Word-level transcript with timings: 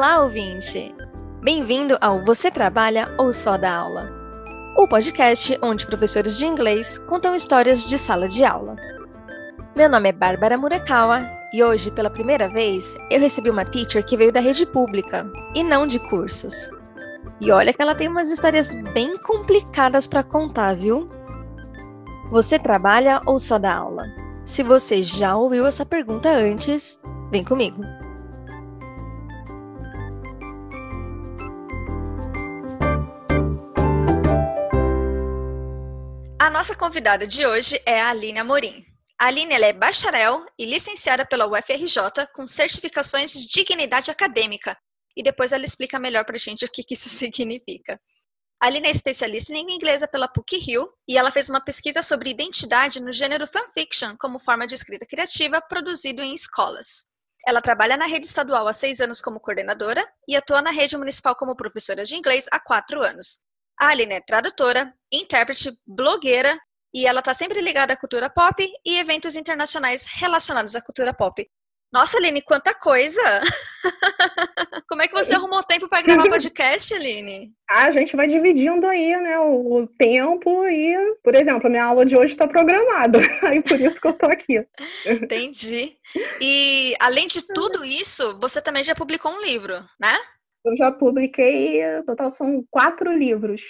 Olá, 0.00 0.22
ouvinte! 0.22 0.94
Bem-vindo 1.42 1.98
ao 2.00 2.24
Você 2.24 2.50
Trabalha 2.50 3.14
ou 3.18 3.34
Só 3.34 3.58
dá 3.58 3.70
Aula? 3.70 4.10
O 4.74 4.88
podcast 4.88 5.58
onde 5.60 5.84
professores 5.84 6.38
de 6.38 6.46
inglês 6.46 6.96
contam 6.96 7.34
histórias 7.34 7.86
de 7.86 7.98
sala 7.98 8.26
de 8.26 8.42
aula. 8.42 8.76
Meu 9.76 9.90
nome 9.90 10.08
é 10.08 10.12
Bárbara 10.12 10.56
Murakawa 10.56 11.28
e 11.52 11.62
hoje, 11.62 11.90
pela 11.90 12.08
primeira 12.08 12.48
vez, 12.48 12.96
eu 13.10 13.20
recebi 13.20 13.50
uma 13.50 13.66
teacher 13.66 14.02
que 14.02 14.16
veio 14.16 14.32
da 14.32 14.40
rede 14.40 14.64
pública 14.64 15.30
e 15.54 15.62
não 15.62 15.86
de 15.86 15.98
cursos. 16.08 16.70
E 17.38 17.52
olha 17.52 17.70
que 17.70 17.82
ela 17.82 17.94
tem 17.94 18.08
umas 18.08 18.30
histórias 18.30 18.72
bem 18.94 19.18
complicadas 19.18 20.06
para 20.06 20.24
contar, 20.24 20.74
viu? 20.74 21.10
Você 22.30 22.58
trabalha 22.58 23.20
ou 23.26 23.38
só 23.38 23.58
dá 23.58 23.74
aula? 23.74 24.06
Se 24.46 24.62
você 24.62 25.02
já 25.02 25.36
ouviu 25.36 25.66
essa 25.66 25.84
pergunta 25.84 26.30
antes, 26.30 26.98
vem 27.30 27.44
comigo. 27.44 27.82
A 36.40 36.48
nossa 36.48 36.74
convidada 36.74 37.26
de 37.26 37.44
hoje 37.44 37.78
é 37.84 38.00
a 38.00 38.08
Aline 38.08 38.38
Amorim. 38.38 38.82
A 39.18 39.26
Aline 39.26 39.52
é 39.52 39.74
bacharel 39.74 40.46
e 40.58 40.64
licenciada 40.64 41.22
pela 41.22 41.46
UFRJ 41.46 42.28
com 42.34 42.46
certificações 42.46 43.30
de 43.30 43.46
dignidade 43.46 44.10
acadêmica. 44.10 44.74
E 45.14 45.22
depois 45.22 45.52
ela 45.52 45.66
explica 45.66 45.98
melhor 45.98 46.24
para 46.24 46.36
a 46.36 46.38
gente 46.38 46.64
o 46.64 46.70
que, 46.72 46.82
que 46.82 46.94
isso 46.94 47.10
significa. 47.12 48.00
A 48.58 48.68
Aline 48.68 48.88
é 48.88 48.90
especialista 48.90 49.52
em 49.52 49.56
língua 49.56 49.74
inglesa 49.74 50.08
pela 50.08 50.26
PUC-Rio 50.28 50.90
e 51.06 51.18
ela 51.18 51.30
fez 51.30 51.50
uma 51.50 51.62
pesquisa 51.62 52.02
sobre 52.02 52.30
identidade 52.30 53.02
no 53.02 53.12
gênero 53.12 53.46
fanfiction 53.46 54.16
como 54.18 54.38
forma 54.38 54.66
de 54.66 54.74
escrita 54.74 55.04
criativa 55.04 55.60
produzido 55.60 56.22
em 56.22 56.32
escolas. 56.32 57.04
Ela 57.46 57.60
trabalha 57.60 57.98
na 57.98 58.06
rede 58.06 58.24
estadual 58.24 58.66
há 58.66 58.72
seis 58.72 58.98
anos 59.02 59.20
como 59.20 59.40
coordenadora 59.40 60.10
e 60.26 60.34
atua 60.34 60.62
na 60.62 60.70
rede 60.70 60.96
municipal 60.96 61.36
como 61.36 61.54
professora 61.54 62.02
de 62.02 62.16
inglês 62.16 62.46
há 62.50 62.58
quatro 62.58 63.02
anos. 63.02 63.40
A 63.80 63.88
Aline 63.88 64.16
é 64.16 64.20
tradutora, 64.20 64.92
intérprete, 65.10 65.72
blogueira 65.86 66.60
e 66.92 67.06
ela 67.06 67.20
está 67.20 67.32
sempre 67.32 67.62
ligada 67.62 67.94
à 67.94 67.96
cultura 67.96 68.28
pop 68.28 68.62
e 68.84 68.98
eventos 68.98 69.34
internacionais 69.34 70.04
relacionados 70.04 70.76
à 70.76 70.82
cultura 70.82 71.14
pop. 71.14 71.48
Nossa, 71.90 72.18
Aline, 72.18 72.42
quanta 72.42 72.74
coisa! 72.74 73.22
Como 74.86 75.00
é 75.00 75.08
que 75.08 75.14
você 75.14 75.34
arrumou 75.34 75.62
tempo 75.64 75.88
para 75.88 76.02
gravar 76.02 76.28
podcast, 76.28 76.92
Aline? 76.92 77.52
A 77.70 77.90
gente 77.90 78.14
vai 78.14 78.26
dividindo 78.26 78.86
aí, 78.86 79.16
né, 79.16 79.38
o 79.38 79.88
tempo 79.98 80.66
e, 80.66 81.16
por 81.24 81.34
exemplo, 81.34 81.66
a 81.66 81.70
minha 81.70 81.84
aula 81.84 82.04
de 82.04 82.16
hoje 82.16 82.34
está 82.34 82.46
programada, 82.46 83.18
aí 83.42 83.62
por 83.62 83.80
isso 83.80 83.98
que 83.98 84.06
eu 84.08 84.12
tô 84.12 84.26
aqui. 84.26 84.62
Entendi. 85.06 85.96
E 86.40 86.94
além 87.00 87.26
de 87.26 87.42
tudo 87.42 87.82
isso, 87.82 88.38
você 88.38 88.60
também 88.60 88.84
já 88.84 88.94
publicou 88.94 89.32
um 89.32 89.40
livro, 89.40 89.82
né? 89.98 90.18
Eu 90.64 90.76
já 90.76 90.92
publiquei, 90.92 91.80
total 92.04 92.30
são 92.30 92.64
quatro 92.70 93.12
livros. 93.12 93.62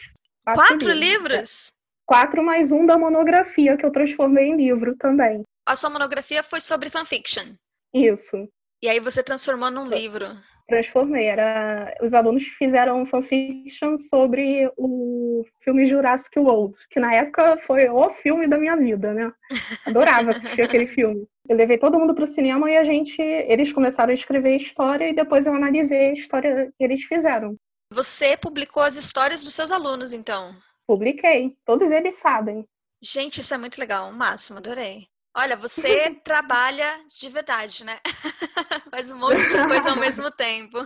Quatro, 0.44 0.62
quatro 0.62 0.92
livros? 0.92 1.10
livros? 1.10 1.72
Quatro 2.04 2.42
mais 2.42 2.72
um 2.72 2.84
da 2.84 2.98
monografia 2.98 3.76
que 3.76 3.86
eu 3.86 3.92
transformei 3.92 4.46
em 4.46 4.56
livro 4.56 4.96
também. 4.96 5.42
A 5.64 5.76
sua 5.76 5.90
monografia 5.90 6.42
foi 6.42 6.60
sobre 6.60 6.90
fanfiction? 6.90 7.54
Isso. 7.94 8.48
E 8.82 8.88
aí 8.88 8.98
você 8.98 9.22
transformou 9.22 9.70
num 9.70 9.86
livro? 9.86 10.26
Transformei. 10.70 11.26
Era... 11.26 11.94
Os 12.00 12.14
alunos 12.14 12.44
fizeram 12.44 13.04
fanfiction 13.04 13.96
sobre 13.96 14.70
o 14.76 15.44
filme 15.60 15.84
Jurassic 15.84 16.38
World, 16.38 16.76
que 16.88 16.98
na 16.98 17.14
época 17.14 17.58
foi 17.58 17.88
o 17.88 18.08
filme 18.10 18.46
da 18.46 18.56
minha 18.56 18.76
vida, 18.76 19.12
né? 19.12 19.32
Adorava 19.86 20.30
assistir 20.30 20.62
aquele 20.62 20.86
filme. 20.86 21.26
Eu 21.48 21.56
levei 21.56 21.76
todo 21.76 21.98
mundo 21.98 22.14
para 22.14 22.24
o 22.24 22.28
cinema 22.28 22.70
e 22.70 22.76
a 22.76 22.84
gente, 22.84 23.20
eles 23.20 23.72
começaram 23.72 24.12
a 24.12 24.14
escrever 24.14 24.52
a 24.52 24.56
história 24.56 25.08
e 25.08 25.14
depois 25.14 25.46
eu 25.46 25.54
analisei 25.54 26.10
a 26.10 26.12
história 26.12 26.72
que 26.78 26.84
eles 26.84 27.02
fizeram. 27.02 27.56
Você 27.92 28.36
publicou 28.36 28.82
as 28.84 28.94
histórias 28.94 29.42
dos 29.42 29.54
seus 29.54 29.72
alunos, 29.72 30.12
então? 30.12 30.54
Publiquei. 30.86 31.56
Todos 31.64 31.90
eles 31.90 32.18
sabem. 32.18 32.64
Gente, 33.02 33.40
isso 33.40 33.52
é 33.52 33.58
muito 33.58 33.80
legal. 33.80 34.10
O 34.10 34.12
máximo, 34.12 34.58
adorei. 34.58 35.09
Olha, 35.36 35.56
você 35.56 36.10
trabalha 36.24 37.04
de 37.06 37.28
verdade, 37.28 37.84
né? 37.84 37.98
Faz 38.90 39.10
um 39.10 39.16
monte 39.16 39.38
de 39.46 39.66
coisa 39.66 39.90
ao 39.90 39.96
mesmo 39.96 40.30
tempo. 40.32 40.78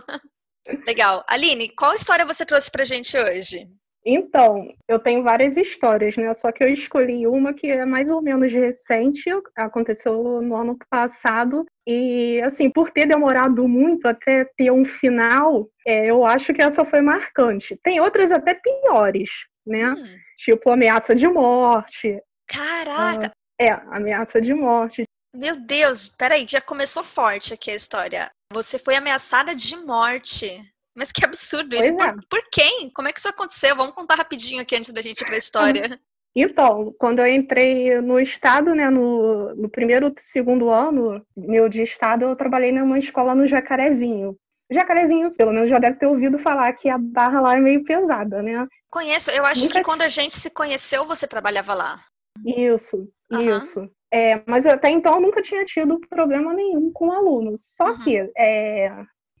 Legal. 0.85 1.23
Aline, 1.27 1.69
qual 1.69 1.93
história 1.93 2.25
você 2.25 2.45
trouxe 2.45 2.69
pra 2.69 2.85
gente 2.85 3.17
hoje? 3.17 3.67
Então, 4.07 4.71
eu 4.87 4.99
tenho 4.99 5.23
várias 5.23 5.57
histórias, 5.57 6.15
né? 6.15 6.31
Só 6.35 6.51
que 6.51 6.63
eu 6.63 6.69
escolhi 6.69 7.25
uma 7.25 7.55
que 7.55 7.67
é 7.67 7.85
mais 7.85 8.11
ou 8.11 8.21
menos 8.21 8.51
recente, 8.51 9.31
aconteceu 9.55 10.41
no 10.43 10.55
ano 10.55 10.77
passado. 10.91 11.65
E, 11.87 12.39
assim, 12.41 12.69
por 12.69 12.91
ter 12.91 13.07
demorado 13.07 13.67
muito 13.67 14.07
até 14.07 14.45
ter 14.55 14.69
um 14.69 14.85
final, 14.85 15.67
é, 15.87 16.05
eu 16.05 16.23
acho 16.23 16.53
que 16.53 16.61
essa 16.61 16.85
foi 16.85 17.01
marcante. 17.01 17.79
Tem 17.81 17.99
outras 17.99 18.31
até 18.31 18.53
piores, 18.53 19.31
né? 19.65 19.89
Hum. 19.89 20.17
Tipo 20.37 20.69
ameaça 20.69 21.15
de 21.15 21.27
morte. 21.27 22.21
Caraca! 22.47 23.27
Ah, 23.27 23.44
é, 23.59 23.69
ameaça 23.69 24.41
de 24.41 24.53
morte. 24.53 25.03
Meu 25.35 25.57
Deus, 25.59 26.09
peraí, 26.09 26.45
já 26.47 26.61
começou 26.61 27.03
forte 27.03 27.53
aqui 27.53 27.71
a 27.71 27.75
história. 27.75 28.31
Você 28.53 28.79
foi 28.79 28.95
ameaçada 28.95 29.53
de 29.53 29.75
morte. 29.75 30.61
Mas 30.97 31.11
que 31.11 31.25
absurdo 31.25 31.75
isso. 31.75 31.93
Por, 31.93 32.07
é. 32.07 32.15
por, 32.29 32.49
quem? 32.49 32.89
Como 32.91 33.07
é 33.07 33.11
que 33.11 33.19
isso 33.19 33.27
aconteceu? 33.27 33.75
Vamos 33.75 33.93
contar 33.93 34.15
rapidinho 34.15 34.61
aqui 34.61 34.77
antes 34.77 34.93
da 34.93 35.01
gente 35.01 35.21
ir 35.21 35.25
para 35.25 35.35
a 35.35 35.39
história. 35.39 35.99
Então, 36.37 36.93
quando 36.99 37.19
eu 37.19 37.27
entrei 37.27 38.01
no 38.01 38.19
estado, 38.19 38.75
né, 38.75 38.89
no, 38.89 39.55
no 39.55 39.69
primeiro, 39.69 40.13
segundo 40.17 40.69
ano 40.69 41.25
meu 41.33 41.69
de 41.69 41.81
estado, 41.81 42.25
eu 42.25 42.35
trabalhei 42.35 42.73
numa 42.73 42.99
escola 42.99 43.33
no 43.33 43.47
Jacarezinho. 43.47 44.35
Jacarezinho, 44.69 45.33
pelo 45.37 45.53
menos 45.53 45.69
já 45.69 45.79
deve 45.79 45.97
ter 45.97 46.07
ouvido 46.07 46.37
falar 46.37 46.73
que 46.73 46.89
a 46.89 46.97
barra 46.97 47.39
lá 47.39 47.53
é 47.53 47.61
meio 47.61 47.85
pesada, 47.85 48.43
né? 48.43 48.67
Conheço. 48.89 49.31
Eu 49.31 49.45
acho 49.45 49.63
Nunca 49.63 49.79
que 49.79 49.85
quando 49.85 50.01
a 50.01 50.09
gente 50.09 50.35
se 50.37 50.49
conheceu, 50.49 51.07
você 51.07 51.25
trabalhava 51.25 51.73
lá. 51.73 52.03
Isso, 52.43 53.07
uhum. 53.31 53.41
isso. 53.41 53.89
É, 54.11 54.41
mas 54.47 54.65
até 54.65 54.89
então 54.89 55.15
eu 55.15 55.21
nunca 55.21 55.41
tinha 55.41 55.63
tido 55.65 55.99
problema 56.09 56.53
nenhum 56.53 56.91
com 56.91 57.11
alunos. 57.11 57.61
Só 57.75 57.91
uhum. 57.91 57.99
que 57.99 58.31
é, 58.37 58.91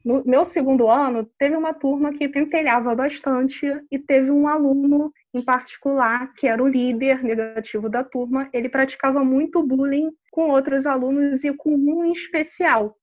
no 0.03 0.23
meu 0.23 0.45
segundo 0.45 0.87
ano, 0.87 1.27
teve 1.39 1.55
uma 1.55 1.73
turma 1.73 2.13
que 2.13 2.29
pentelhava 2.29 2.93
bastante 2.93 3.65
e 3.91 3.97
teve 3.97 4.29
um 4.29 4.47
aluno 4.47 5.11
em 5.33 5.41
particular, 5.41 6.31
que 6.33 6.47
era 6.47 6.61
o 6.63 6.67
líder 6.67 7.23
negativo 7.23 7.89
da 7.89 8.03
turma, 8.03 8.47
ele 8.53 8.69
praticava 8.69 9.23
muito 9.23 9.63
bullying 9.63 10.11
com 10.31 10.49
outros 10.49 10.85
alunos 10.85 11.43
e 11.43 11.51
com 11.53 11.75
um 11.75 12.05
em 12.05 12.11
especial. 12.11 12.95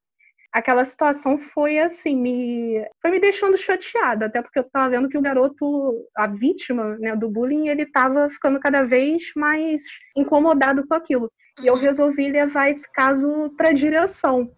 Aquela 0.52 0.84
situação 0.84 1.38
foi 1.38 1.78
assim, 1.78 2.14
me 2.14 2.86
foi 3.00 3.10
me 3.10 3.18
deixando 3.18 3.56
chateada, 3.56 4.26
até 4.26 4.42
porque 4.42 4.58
eu 4.58 4.64
estava 4.64 4.90
vendo 4.90 5.08
que 5.08 5.16
o 5.16 5.22
garoto, 5.22 6.06
a 6.14 6.26
vítima 6.26 6.96
né, 6.98 7.16
do 7.16 7.30
bullying, 7.30 7.68
ele 7.68 7.82
estava 7.82 8.28
ficando 8.28 8.60
cada 8.60 8.82
vez 8.82 9.32
mais 9.34 9.82
incomodado 10.16 10.86
com 10.86 10.94
aquilo. 10.94 11.32
E 11.62 11.66
eu 11.66 11.74
uhum. 11.74 11.80
resolvi 11.80 12.30
levar 12.30 12.70
esse 12.70 12.90
caso 12.92 13.50
para 13.56 13.70
a 13.70 13.74
direção 13.74 14.50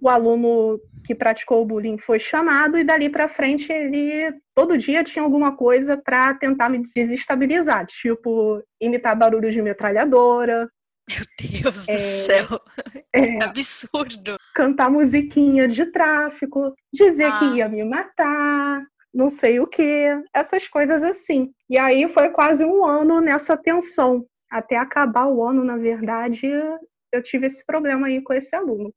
o 0.00 0.08
aluno 0.08 0.80
que 1.04 1.14
praticou 1.14 1.62
o 1.62 1.66
bullying 1.66 1.98
foi 1.98 2.18
chamado 2.18 2.78
e 2.78 2.84
dali 2.84 3.10
para 3.10 3.28
frente 3.28 3.70
ele 3.70 4.34
todo 4.54 4.78
dia 4.78 5.04
tinha 5.04 5.22
alguma 5.22 5.54
coisa 5.54 5.96
para 5.96 6.34
tentar 6.34 6.68
me 6.68 6.82
desestabilizar, 6.82 7.86
tipo 7.86 8.62
imitar 8.80 9.16
barulho 9.16 9.50
de 9.50 9.60
metralhadora. 9.60 10.68
Meu 11.10 11.26
Deus 11.62 11.88
é, 11.88 11.92
do 11.92 11.98
céu! 11.98 12.46
É, 13.12 13.42
absurdo! 13.42 14.36
Cantar 14.54 14.88
musiquinha 14.88 15.66
de 15.66 15.84
tráfico, 15.86 16.72
dizer 16.94 17.24
ah. 17.24 17.38
que 17.40 17.56
ia 17.56 17.68
me 17.68 17.82
matar, 17.82 18.86
não 19.12 19.28
sei 19.28 19.58
o 19.58 19.66
que, 19.66 20.06
essas 20.32 20.68
coisas 20.68 21.02
assim. 21.02 21.50
E 21.68 21.76
aí 21.76 22.08
foi 22.08 22.28
quase 22.28 22.64
um 22.64 22.84
ano 22.84 23.20
nessa 23.20 23.56
tensão. 23.56 24.24
Até 24.48 24.76
acabar 24.76 25.26
o 25.26 25.44
ano, 25.44 25.64
na 25.64 25.76
verdade, 25.76 26.46
eu 27.12 27.20
tive 27.20 27.48
esse 27.48 27.66
problema 27.66 28.06
aí 28.06 28.22
com 28.22 28.32
esse 28.32 28.54
aluno. 28.54 28.94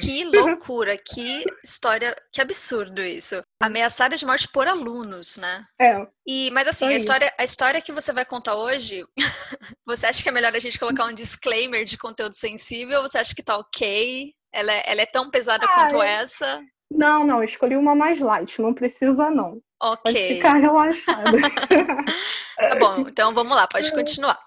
Que 0.00 0.24
loucura, 0.24 0.96
que 0.96 1.44
história, 1.64 2.14
que 2.32 2.40
absurdo 2.40 3.00
isso. 3.00 3.42
Ameaçada 3.62 4.16
de 4.16 4.26
morte 4.26 4.48
por 4.48 4.68
alunos, 4.68 5.36
né? 5.36 5.64
É. 5.80 6.06
E, 6.26 6.50
mas 6.52 6.68
assim, 6.68 6.86
a 6.86 6.96
história, 6.96 7.32
a 7.38 7.44
história 7.44 7.80
que 7.80 7.92
você 7.92 8.12
vai 8.12 8.24
contar 8.24 8.54
hoje, 8.56 9.04
você 9.86 10.06
acha 10.06 10.22
que 10.22 10.28
é 10.28 10.32
melhor 10.32 10.54
a 10.54 10.60
gente 10.60 10.78
colocar 10.78 11.06
um 11.06 11.12
disclaimer 11.12 11.84
de 11.84 11.96
conteúdo 11.96 12.34
sensível 12.34 13.00
ou 13.00 13.08
você 13.08 13.18
acha 13.18 13.34
que 13.34 13.42
tá 13.42 13.56
ok? 13.56 14.32
Ela 14.52 14.72
é, 14.72 14.82
ela 14.86 15.00
é 15.02 15.06
tão 15.06 15.30
pesada 15.30 15.64
ah, 15.64 15.74
quanto 15.74 16.02
é... 16.02 16.12
essa? 16.12 16.60
Não, 16.90 17.24
não, 17.24 17.42
escolhi 17.42 17.76
uma 17.76 17.94
mais 17.94 18.18
light, 18.18 18.60
não 18.60 18.74
precisa 18.74 19.30
não. 19.30 19.60
Ok. 19.80 20.12
Pode 20.12 20.34
ficar 20.34 20.54
relaxada. 20.58 21.38
tá 22.58 22.74
bom, 22.78 23.08
então 23.08 23.32
vamos 23.32 23.56
lá, 23.56 23.66
pode 23.68 23.92
continuar. 23.92 24.38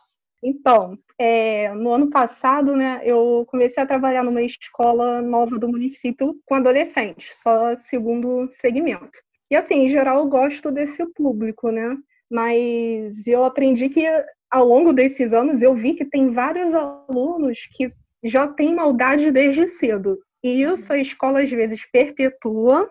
Então, 0.44 0.98
é, 1.18 1.74
no 1.74 1.94
ano 1.94 2.10
passado, 2.10 2.76
né, 2.76 3.02
eu 3.06 3.46
comecei 3.48 3.82
a 3.82 3.86
trabalhar 3.86 4.24
numa 4.24 4.42
escola 4.42 5.22
nova 5.22 5.58
do 5.58 5.70
município 5.70 6.36
com 6.46 6.56
adolescentes, 6.56 7.34
só 7.42 7.74
segundo 7.76 8.50
segmento. 8.52 9.20
E 9.50 9.56
assim, 9.56 9.76
em 9.86 9.88
geral, 9.88 10.20
eu 10.20 10.28
gosto 10.28 10.70
desse 10.70 11.06
público, 11.14 11.72
né? 11.72 11.96
Mas 12.30 13.26
eu 13.26 13.46
aprendi 13.46 13.88
que 13.88 14.06
ao 14.52 14.66
longo 14.66 14.92
desses 14.92 15.34
anos 15.34 15.62
eu 15.62 15.74
vi 15.76 15.94
que 15.94 16.06
tem 16.06 16.32
vários 16.32 16.76
alunos 16.76 17.60
que 17.72 17.94
já 18.24 18.48
têm 18.48 18.76
maldade 18.76 19.32
desde 19.32 19.68
cedo. 19.70 20.20
E 20.44 20.64
isso 20.64 20.92
a 20.92 20.98
escola 20.98 21.42
às 21.42 21.50
vezes 21.52 21.86
perpetua 21.92 22.90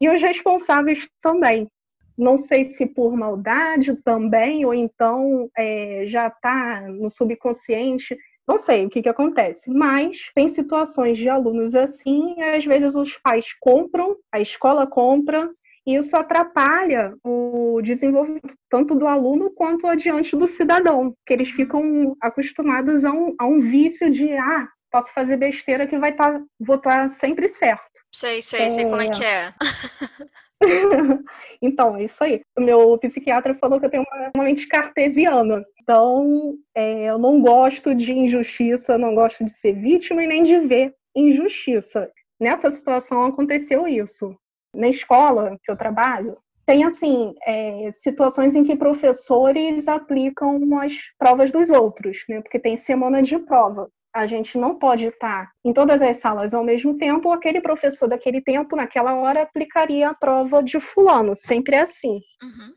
E 0.00 0.08
os 0.08 0.20
responsáveis 0.22 1.08
também. 1.22 1.68
Não 2.16 2.38
sei 2.38 2.66
se 2.66 2.86
por 2.86 3.16
maldade 3.16 3.96
também, 4.04 4.64
ou 4.64 4.72
então 4.72 5.50
é, 5.56 6.04
já 6.06 6.28
está 6.28 6.82
no 6.82 7.10
subconsciente. 7.10 8.16
Não 8.46 8.58
sei 8.58 8.84
o 8.84 8.90
que, 8.90 9.02
que 9.02 9.08
acontece, 9.08 9.70
mas 9.70 10.30
tem 10.34 10.48
situações 10.48 11.16
de 11.16 11.28
alunos 11.28 11.74
assim, 11.74 12.40
às 12.42 12.64
vezes 12.64 12.94
os 12.94 13.16
pais 13.16 13.54
compram, 13.58 14.16
a 14.30 14.38
escola 14.38 14.86
compra, 14.86 15.50
e 15.86 15.96
isso 15.96 16.16
atrapalha 16.16 17.14
o 17.22 17.80
desenvolvimento 17.82 18.54
tanto 18.70 18.94
do 18.94 19.06
aluno 19.06 19.50
quanto 19.50 19.86
adiante 19.86 20.36
do 20.36 20.46
cidadão, 20.46 21.14
que 21.26 21.32
eles 21.32 21.50
ficam 21.50 22.16
acostumados 22.20 23.04
a 23.04 23.12
um, 23.12 23.34
a 23.38 23.46
um 23.46 23.60
vício 23.60 24.10
de, 24.10 24.32
ah, 24.34 24.68
posso 24.90 25.12
fazer 25.12 25.36
besteira 25.36 25.86
que 25.86 25.98
vai 25.98 26.10
estar, 26.10 26.32
tá, 26.32 26.44
vou 26.58 26.76
estar 26.76 27.02
tá 27.02 27.08
sempre 27.08 27.48
certo. 27.48 27.84
Sei, 28.12 28.40
sei, 28.40 28.66
é... 28.66 28.70
sei 28.70 28.84
como 28.84 29.02
é 29.02 29.10
que 29.10 29.24
é. 29.24 29.52
então, 31.62 31.96
é 31.96 32.04
isso 32.04 32.22
aí. 32.22 32.40
O 32.56 32.60
meu 32.60 32.98
psiquiatra 32.98 33.54
falou 33.54 33.78
que 33.78 33.86
eu 33.86 33.90
tenho 33.90 34.04
uma, 34.04 34.30
uma 34.34 34.44
mente 34.44 34.66
cartesiana. 34.66 35.64
Então, 35.82 36.56
é, 36.74 37.04
eu 37.04 37.18
não 37.18 37.40
gosto 37.40 37.94
de 37.94 38.12
injustiça, 38.12 38.98
não 38.98 39.14
gosto 39.14 39.44
de 39.44 39.52
ser 39.52 39.72
vítima 39.72 40.22
e 40.22 40.26
nem 40.26 40.42
de 40.42 40.58
ver 40.60 40.94
injustiça. 41.14 42.10
Nessa 42.40 42.70
situação 42.70 43.24
aconteceu 43.24 43.86
isso. 43.86 44.36
Na 44.74 44.88
escola 44.88 45.56
que 45.62 45.70
eu 45.70 45.76
trabalho, 45.76 46.36
tem 46.66 46.84
assim 46.84 47.34
é, 47.46 47.90
situações 47.92 48.54
em 48.54 48.64
que 48.64 48.74
professores 48.74 49.86
aplicam 49.86 50.58
as 50.80 50.94
provas 51.18 51.52
dos 51.52 51.70
outros, 51.70 52.24
né? 52.28 52.40
Porque 52.40 52.58
tem 52.58 52.76
semana 52.76 53.22
de 53.22 53.38
prova 53.38 53.88
a 54.14 54.26
gente 54.26 54.56
não 54.56 54.78
pode 54.78 55.06
estar 55.06 55.50
em 55.64 55.72
todas 55.72 56.00
as 56.00 56.18
salas 56.18 56.54
ao 56.54 56.62
mesmo 56.62 56.96
tempo, 56.96 57.32
aquele 57.32 57.60
professor 57.60 58.08
daquele 58.08 58.40
tempo, 58.40 58.76
naquela 58.76 59.14
hora, 59.16 59.42
aplicaria 59.42 60.08
a 60.08 60.14
prova 60.14 60.62
de 60.62 60.78
fulano. 60.78 61.34
Sempre 61.34 61.74
é 61.74 61.80
assim. 61.80 62.20
Uhum. 62.40 62.74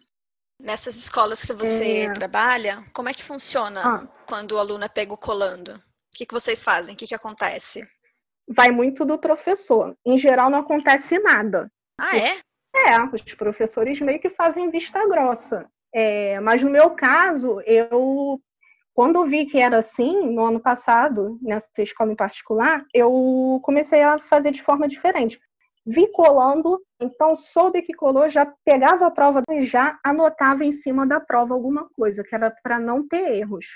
Nessas 0.60 0.96
escolas 0.96 1.46
que 1.46 1.54
você 1.54 2.06
é... 2.06 2.14
trabalha, 2.14 2.84
como 2.92 3.08
é 3.08 3.14
que 3.14 3.24
funciona 3.24 3.82
ah. 3.86 4.08
quando 4.26 4.54
o 4.54 4.58
aluno 4.58 4.84
é 4.84 4.90
pego 4.90 5.16
colando? 5.16 5.76
O 5.76 6.18
que, 6.18 6.26
que 6.26 6.34
vocês 6.34 6.64
fazem? 6.64 6.96
O 6.96 6.98
que, 6.98 7.06
que 7.06 7.14
acontece? 7.14 7.88
Vai 8.50 8.72
muito 8.72 9.06
do 9.06 9.20
professor. 9.20 9.96
Em 10.04 10.18
geral, 10.18 10.50
não 10.50 10.60
acontece 10.60 11.20
nada. 11.20 11.72
Ah, 12.02 12.18
é? 12.18 12.40
É, 12.76 13.00
os 13.14 13.22
professores 13.36 14.02
meio 14.02 14.20
que 14.20 14.32
fazem 14.32 14.72
vista 14.72 15.08
grossa. 15.08 15.70
É, 15.94 16.40
mas 16.40 16.64
no 16.64 16.72
meu 16.72 16.92
caso, 16.92 17.62
eu 17.62 18.42
quando 18.98 19.18
eu 19.18 19.28
vi 19.28 19.46
que 19.46 19.60
era 19.60 19.78
assim, 19.78 20.28
no 20.34 20.44
ano 20.44 20.60
passado, 20.60 21.38
nessa 21.40 21.84
escola 21.84 22.12
em 22.12 22.16
particular, 22.16 22.84
eu 22.92 23.60
comecei 23.62 24.02
a 24.02 24.18
fazer 24.18 24.50
de 24.50 24.64
forma 24.64 24.88
diferente. 24.88 25.40
Vi 25.86 26.12
colando, 26.12 26.82
então 27.00 27.36
soube 27.36 27.84
que 27.84 27.94
colou, 27.94 28.28
já 28.28 28.52
pegava 28.66 29.06
a 29.06 29.12
prova 29.12 29.44
e 29.52 29.62
já 29.62 30.00
anotava 30.04 30.66
em 30.66 30.72
cima 30.72 31.06
da 31.06 31.20
prova 31.20 31.54
alguma 31.54 31.88
coisa, 31.90 32.24
que 32.24 32.34
era 32.34 32.50
para 32.64 32.80
não 32.80 33.08
ter 33.08 33.38
erros. 33.38 33.68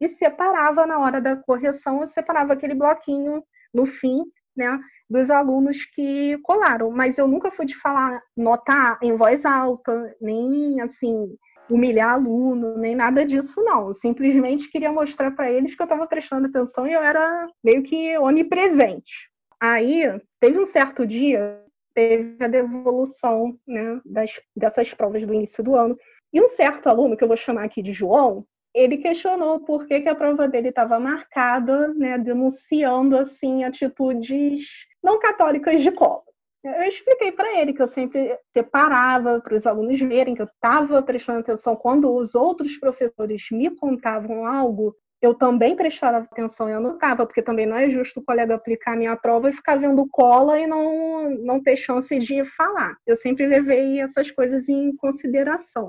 E 0.00 0.08
separava 0.08 0.86
na 0.86 1.00
hora 1.00 1.20
da 1.20 1.34
correção, 1.34 2.02
eu 2.02 2.06
separava 2.06 2.52
aquele 2.52 2.76
bloquinho 2.76 3.42
no 3.74 3.84
fim, 3.84 4.22
né, 4.56 4.78
dos 5.10 5.32
alunos 5.32 5.84
que 5.84 6.38
colaram. 6.44 6.92
Mas 6.92 7.18
eu 7.18 7.26
nunca 7.26 7.50
fui 7.50 7.66
de 7.66 7.74
falar, 7.74 8.22
notar 8.36 9.00
em 9.02 9.16
voz 9.16 9.44
alta, 9.44 10.14
nem 10.20 10.80
assim, 10.80 11.36
humilhar 11.74 12.14
aluno, 12.14 12.76
nem 12.76 12.94
nada 12.94 13.24
disso, 13.24 13.62
não. 13.62 13.88
Eu 13.88 13.94
simplesmente 13.94 14.70
queria 14.70 14.92
mostrar 14.92 15.30
para 15.30 15.50
eles 15.50 15.74
que 15.74 15.82
eu 15.82 15.84
estava 15.84 16.06
prestando 16.06 16.46
atenção 16.46 16.86
e 16.86 16.92
eu 16.92 17.02
era 17.02 17.46
meio 17.62 17.82
que 17.82 18.16
onipresente. 18.18 19.30
Aí, 19.60 20.02
teve 20.40 20.58
um 20.58 20.64
certo 20.64 21.06
dia, 21.06 21.62
teve 21.94 22.42
a 22.42 22.48
devolução 22.48 23.58
né, 23.66 24.00
das, 24.04 24.40
dessas 24.56 24.92
provas 24.94 25.26
do 25.26 25.34
início 25.34 25.62
do 25.62 25.74
ano, 25.74 25.98
e 26.32 26.40
um 26.40 26.48
certo 26.48 26.88
aluno, 26.88 27.16
que 27.16 27.24
eu 27.24 27.28
vou 27.28 27.36
chamar 27.36 27.64
aqui 27.64 27.82
de 27.82 27.92
João, 27.92 28.46
ele 28.72 28.98
questionou 28.98 29.60
por 29.60 29.86
que, 29.86 30.00
que 30.00 30.08
a 30.08 30.14
prova 30.14 30.46
dele 30.46 30.68
estava 30.68 31.00
marcada, 31.00 31.92
né, 31.94 32.16
denunciando 32.16 33.16
assim 33.16 33.64
atitudes 33.64 34.86
não 35.02 35.18
católicas 35.18 35.82
de 35.82 35.90
cola. 35.90 36.22
Eu 36.62 36.82
expliquei 36.82 37.32
para 37.32 37.58
ele 37.58 37.72
que 37.72 37.80
eu 37.80 37.86
sempre 37.86 38.36
separava 38.52 39.40
para 39.40 39.54
os 39.54 39.66
alunos 39.66 39.98
verem 39.98 40.34
que 40.34 40.42
eu 40.42 40.46
estava 40.46 41.02
prestando 41.02 41.40
atenção 41.40 41.74
quando 41.74 42.14
os 42.14 42.34
outros 42.34 42.76
professores 42.76 43.46
me 43.50 43.70
contavam 43.70 44.44
algo. 44.44 44.94
Eu 45.22 45.34
também 45.34 45.74
prestava 45.74 46.18
atenção 46.18 46.68
e 46.68 46.72
anotava, 46.72 47.26
porque 47.26 47.42
também 47.42 47.66
não 47.66 47.76
é 47.76 47.88
justo 47.88 48.20
o 48.20 48.24
colega 48.24 48.54
aplicar 48.54 48.92
a 48.92 48.96
minha 48.96 49.16
prova 49.16 49.48
e 49.48 49.54
ficar 49.54 49.76
vendo 49.76 50.06
cola 50.10 50.58
e 50.58 50.66
não, 50.66 51.30
não 51.36 51.62
ter 51.62 51.76
chance 51.76 52.18
de 52.18 52.44
falar. 52.44 52.96
Eu 53.06 53.16
sempre 53.16 53.46
levei 53.46 54.00
essas 54.00 54.30
coisas 54.30 54.68
em 54.68 54.94
consideração. 54.96 55.88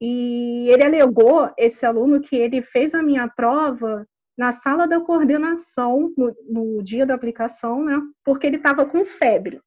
E 0.00 0.68
ele 0.68 0.84
alegou, 0.84 1.50
esse 1.56 1.86
aluno, 1.86 2.20
que 2.20 2.36
ele 2.36 2.62
fez 2.62 2.94
a 2.94 3.02
minha 3.02 3.28
prova 3.28 4.06
na 4.36 4.52
sala 4.52 4.86
da 4.86 5.00
coordenação, 5.00 6.12
no, 6.16 6.34
no 6.48 6.82
dia 6.82 7.06
da 7.06 7.14
aplicação, 7.14 7.84
né? 7.84 8.00
Porque 8.24 8.46
ele 8.46 8.56
estava 8.56 8.84
com 8.84 9.04
febre. 9.04 9.60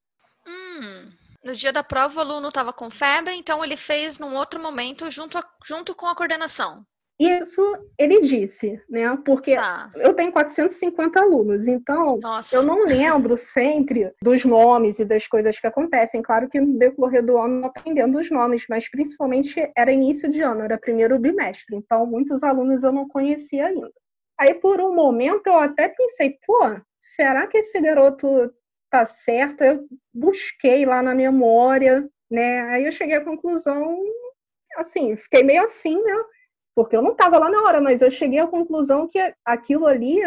Hum, 0.77 1.12
no 1.44 1.56
dia 1.56 1.74
da 1.74 1.83
prova 1.83 2.18
o 2.18 2.21
aluno 2.21 2.50
estava 2.50 2.71
com 2.71 2.89
febre, 2.89 3.33
então 3.33 3.63
ele 3.63 3.75
fez 3.75 4.19
num 4.19 4.35
outro 4.35 4.62
momento 4.62 5.09
junto, 5.09 5.38
a, 5.38 5.44
junto 5.65 5.95
com 5.95 6.06
a 6.06 6.15
coordenação. 6.15 6.85
Isso 7.19 7.62
ele 7.97 8.21
disse, 8.21 8.79
né? 8.88 9.18
Porque 9.25 9.56
tá. 9.56 9.89
eu 9.95 10.13
tenho 10.13 10.31
450 10.31 11.19
alunos, 11.19 11.68
então 11.68 12.19
Nossa. 12.21 12.56
eu 12.56 12.63
não 12.63 12.85
lembro 12.85 13.35
sempre 13.35 14.13
dos 14.21 14.45
nomes 14.45 15.00
e 15.00 15.06
das 15.06 15.25
coisas 15.25 15.59
que 15.59 15.65
acontecem. 15.65 16.21
Claro 16.21 16.47
que 16.47 16.62
no 16.62 16.77
decorrer 16.77 17.25
do 17.25 17.39
ano 17.39 17.65
aprendendo 17.65 18.19
os 18.19 18.29
nomes, 18.29 18.65
mas 18.69 18.88
principalmente 18.88 19.71
era 19.75 19.91
início 19.91 20.29
de 20.29 20.44
ano, 20.44 20.62
era 20.62 20.77
primeiro 20.77 21.18
bimestre, 21.18 21.75
então 21.75 22.06
muitos 22.06 22.44
alunos 22.44 22.83
eu 22.83 22.91
não 22.91 23.07
conhecia 23.07 23.65
ainda. 23.65 23.91
Aí 24.39 24.53
por 24.53 24.79
um 24.79 24.94
momento 24.94 25.47
eu 25.47 25.57
até 25.57 25.89
pensei, 25.89 26.38
pô, 26.45 26.79
será 27.00 27.47
que 27.47 27.57
esse 27.57 27.81
garoto 27.81 28.53
tá 28.89 29.06
certa, 29.06 29.66
eu 29.66 29.88
busquei 30.13 30.86
lá 30.86 31.01
na 31.01 31.13
memória, 31.16 32.07
né? 32.30 32.62
Aí 32.69 32.86
eu 32.86 32.92
cheguei 32.92 33.16
à 33.16 33.24
conclusão, 33.24 33.98
assim, 34.78 35.16
fiquei 35.16 35.44
meio 35.44 35.63
assim, 35.63 36.01
né? 36.01 36.24
Porque 36.75 36.96
eu 36.96 37.01
não 37.01 37.12
estava 37.12 37.39
lá 37.39 37.50
na 37.50 37.63
hora, 37.63 37.82
mas 37.82 38.01
eu 38.01 38.12
cheguei 38.12 38.39
à 38.39 38.48
conclusão 38.48 39.08
que 39.08 39.20
aquilo 39.46 39.88
ali 39.88 40.20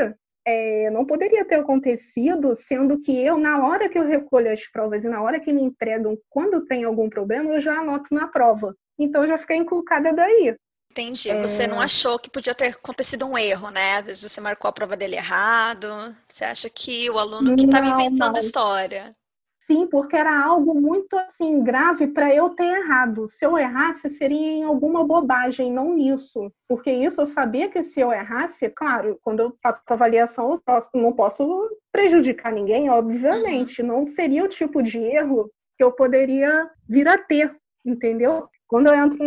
é, 0.47 0.91
não 0.91 1.05
poderia 1.05 1.45
ter 1.45 1.57
acontecido, 1.57 2.55
sendo 2.55 3.01
que 3.01 3.25
eu, 3.25 3.39
na 3.39 3.67
hora 3.67 3.89
que 3.89 3.99
eu 3.99 4.07
recolho 4.07 4.53
as 4.53 4.67
provas 4.67 5.05
e 5.05 5.09
na 5.09 5.23
hora 5.23 5.41
que 5.41 5.53
me 5.53 5.63
entregam, 5.63 6.19
quando 6.29 6.67
tem 6.67 6.85
algum 6.85 7.09
problema, 7.09 7.55
eu 7.55 7.61
já 7.61 7.79
anoto 7.79 8.13
na 8.15 8.27
prova. 8.27 8.75
Então, 8.99 9.23
eu 9.23 9.29
já 9.29 9.39
fiquei 9.39 9.57
inculcada 9.57 10.13
daí. 10.13 10.57
Entendi. 10.91 11.33
Você 11.37 11.67
não 11.67 11.81
é. 11.81 11.85
achou 11.85 12.19
que 12.19 12.29
podia 12.29 12.55
ter 12.55 12.75
acontecido 12.75 13.25
um 13.25 13.39
erro, 13.39 13.71
né? 13.71 13.99
Às 13.99 14.07
vezes 14.07 14.33
você 14.33 14.41
marcou 14.41 14.69
a 14.69 14.73
prova 14.73 14.97
dele 14.97 15.17
errado. 15.17 16.15
Você 16.27 16.45
acha 16.45 16.69
que 16.69 17.09
o 17.11 17.19
aluno 17.19 17.55
que 17.57 17.65
estava 17.65 17.87
inventando 17.87 18.37
a 18.37 18.41
história. 18.41 19.17
Sim, 19.63 19.87
porque 19.87 20.17
era 20.17 20.45
algo 20.45 20.75
muito 20.75 21.17
assim 21.17 21.63
grave 21.63 22.09
para 22.09 22.35
eu 22.35 22.51
ter 22.51 22.65
errado. 22.65 23.29
Se 23.29 23.47
eu 23.47 23.57
errasse, 23.57 24.11
seria 24.11 24.51
em 24.51 24.65
alguma 24.65 25.05
bobagem, 25.05 25.73
não 25.73 25.95
nisso. 25.95 26.53
Porque 26.69 26.91
isso 26.91 27.21
eu 27.21 27.27
sabia 27.27 27.69
que 27.69 27.81
se 27.81 28.01
eu 28.01 28.11
errasse, 28.11 28.69
claro, 28.71 29.17
quando 29.23 29.41
eu 29.41 29.57
faço 29.63 29.81
avaliação, 29.89 30.53
eu 30.53 31.01
não 31.01 31.13
posso 31.13 31.71
prejudicar 31.93 32.53
ninguém, 32.53 32.91
obviamente. 32.91 33.81
Uhum. 33.81 33.89
Não 33.89 34.07
seria 34.07 34.45
o 34.45 34.49
tipo 34.49 34.83
de 34.83 34.99
erro 34.99 35.49
que 35.79 35.85
eu 35.85 35.93
poderia 35.93 36.69
vir 36.89 37.07
a 37.07 37.17
ter, 37.17 37.55
entendeu? 37.87 38.49
Quando 38.71 38.87
eu 38.87 38.95
entro 38.95 39.19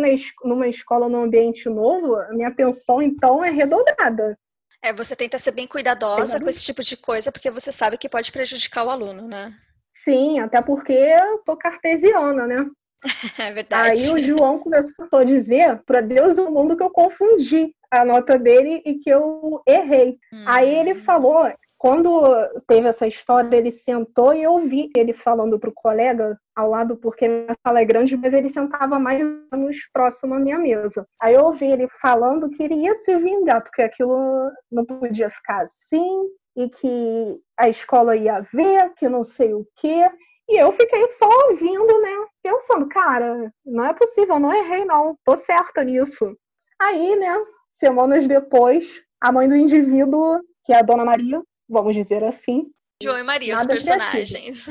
numa 0.42 0.66
escola, 0.66 1.06
num 1.06 1.22
ambiente 1.22 1.68
novo, 1.68 2.16
a 2.16 2.30
minha 2.30 2.48
atenção, 2.48 3.02
então, 3.02 3.44
é 3.44 3.50
redobrada. 3.50 4.38
É, 4.82 4.90
você 4.90 5.14
tenta 5.14 5.38
ser 5.38 5.52
bem 5.52 5.66
cuidadosa 5.66 6.40
com 6.40 6.48
esse 6.48 6.64
tipo 6.64 6.82
de 6.82 6.96
coisa, 6.96 7.30
porque 7.30 7.50
você 7.50 7.70
sabe 7.70 7.98
que 7.98 8.08
pode 8.08 8.32
prejudicar 8.32 8.86
o 8.86 8.90
aluno, 8.90 9.28
né? 9.28 9.54
Sim, 9.92 10.38
até 10.38 10.62
porque 10.62 10.94
eu 10.94 11.42
sou 11.44 11.58
cartesiana, 11.58 12.46
né? 12.46 12.66
É 13.38 13.50
verdade. 13.50 14.00
Aí 14.00 14.10
o 14.10 14.18
João 14.18 14.58
começou 14.58 15.06
a 15.12 15.24
dizer 15.24 15.82
para 15.84 16.00
Deus 16.00 16.38
o 16.38 16.50
mundo 16.50 16.74
que 16.74 16.82
eu 16.82 16.88
confundi 16.88 17.74
a 17.90 18.02
nota 18.02 18.38
dele 18.38 18.80
e 18.86 18.94
que 18.94 19.10
eu 19.10 19.62
errei. 19.66 20.16
Hum. 20.32 20.44
Aí 20.46 20.74
ele 20.74 20.94
falou 20.94 21.52
quando 21.84 22.24
teve 22.66 22.88
essa 22.88 23.06
história, 23.06 23.54
ele 23.54 23.70
sentou 23.70 24.32
e 24.32 24.42
eu 24.42 24.58
vi 24.60 24.90
ele 24.96 25.12
falando 25.12 25.58
para 25.58 25.68
o 25.68 25.74
colega 25.74 26.34
ao 26.56 26.70
lado, 26.70 26.96
porque 26.96 27.26
a 27.26 27.52
sala 27.62 27.82
é 27.82 27.84
grande, 27.84 28.16
mas 28.16 28.32
ele 28.32 28.48
sentava 28.48 28.98
mais 28.98 29.22
menos 29.52 29.76
próximo 29.92 30.32
à 30.32 30.38
minha 30.38 30.58
mesa. 30.58 31.06
Aí 31.20 31.34
eu 31.34 31.44
ouvi 31.44 31.66
ele 31.66 31.86
falando 32.00 32.48
que 32.48 32.62
ele 32.62 32.76
ia 32.76 32.94
se 32.94 33.14
vingar, 33.18 33.62
porque 33.62 33.82
aquilo 33.82 34.50
não 34.72 34.86
podia 34.86 35.28
ficar 35.28 35.60
assim, 35.60 36.22
e 36.56 36.70
que 36.70 37.38
a 37.54 37.68
escola 37.68 38.16
ia 38.16 38.40
ver, 38.40 38.94
que 38.94 39.06
não 39.06 39.22
sei 39.22 39.52
o 39.52 39.66
quê. 39.76 40.10
E 40.48 40.56
eu 40.56 40.72
fiquei 40.72 41.06
só 41.08 41.28
ouvindo, 41.50 42.00
né? 42.00 42.26
Pensando, 42.42 42.88
cara, 42.88 43.52
não 43.62 43.84
é 43.84 43.92
possível, 43.92 44.38
não 44.38 44.54
errei, 44.54 44.86
não, 44.86 45.18
tô 45.22 45.36
certa 45.36 45.84
nisso. 45.84 46.34
Aí, 46.80 47.14
né, 47.16 47.44
semanas 47.74 48.26
depois, 48.26 49.02
a 49.20 49.30
mãe 49.30 49.46
do 49.46 49.54
indivíduo, 49.54 50.40
que 50.64 50.72
é 50.72 50.78
a 50.78 50.82
dona 50.82 51.04
Maria, 51.04 51.42
vamos 51.68 51.94
dizer 51.94 52.22
assim. 52.24 52.70
João 53.02 53.18
e 53.18 53.22
Maria, 53.22 53.56
os 53.56 53.66
personagens. 53.66 54.68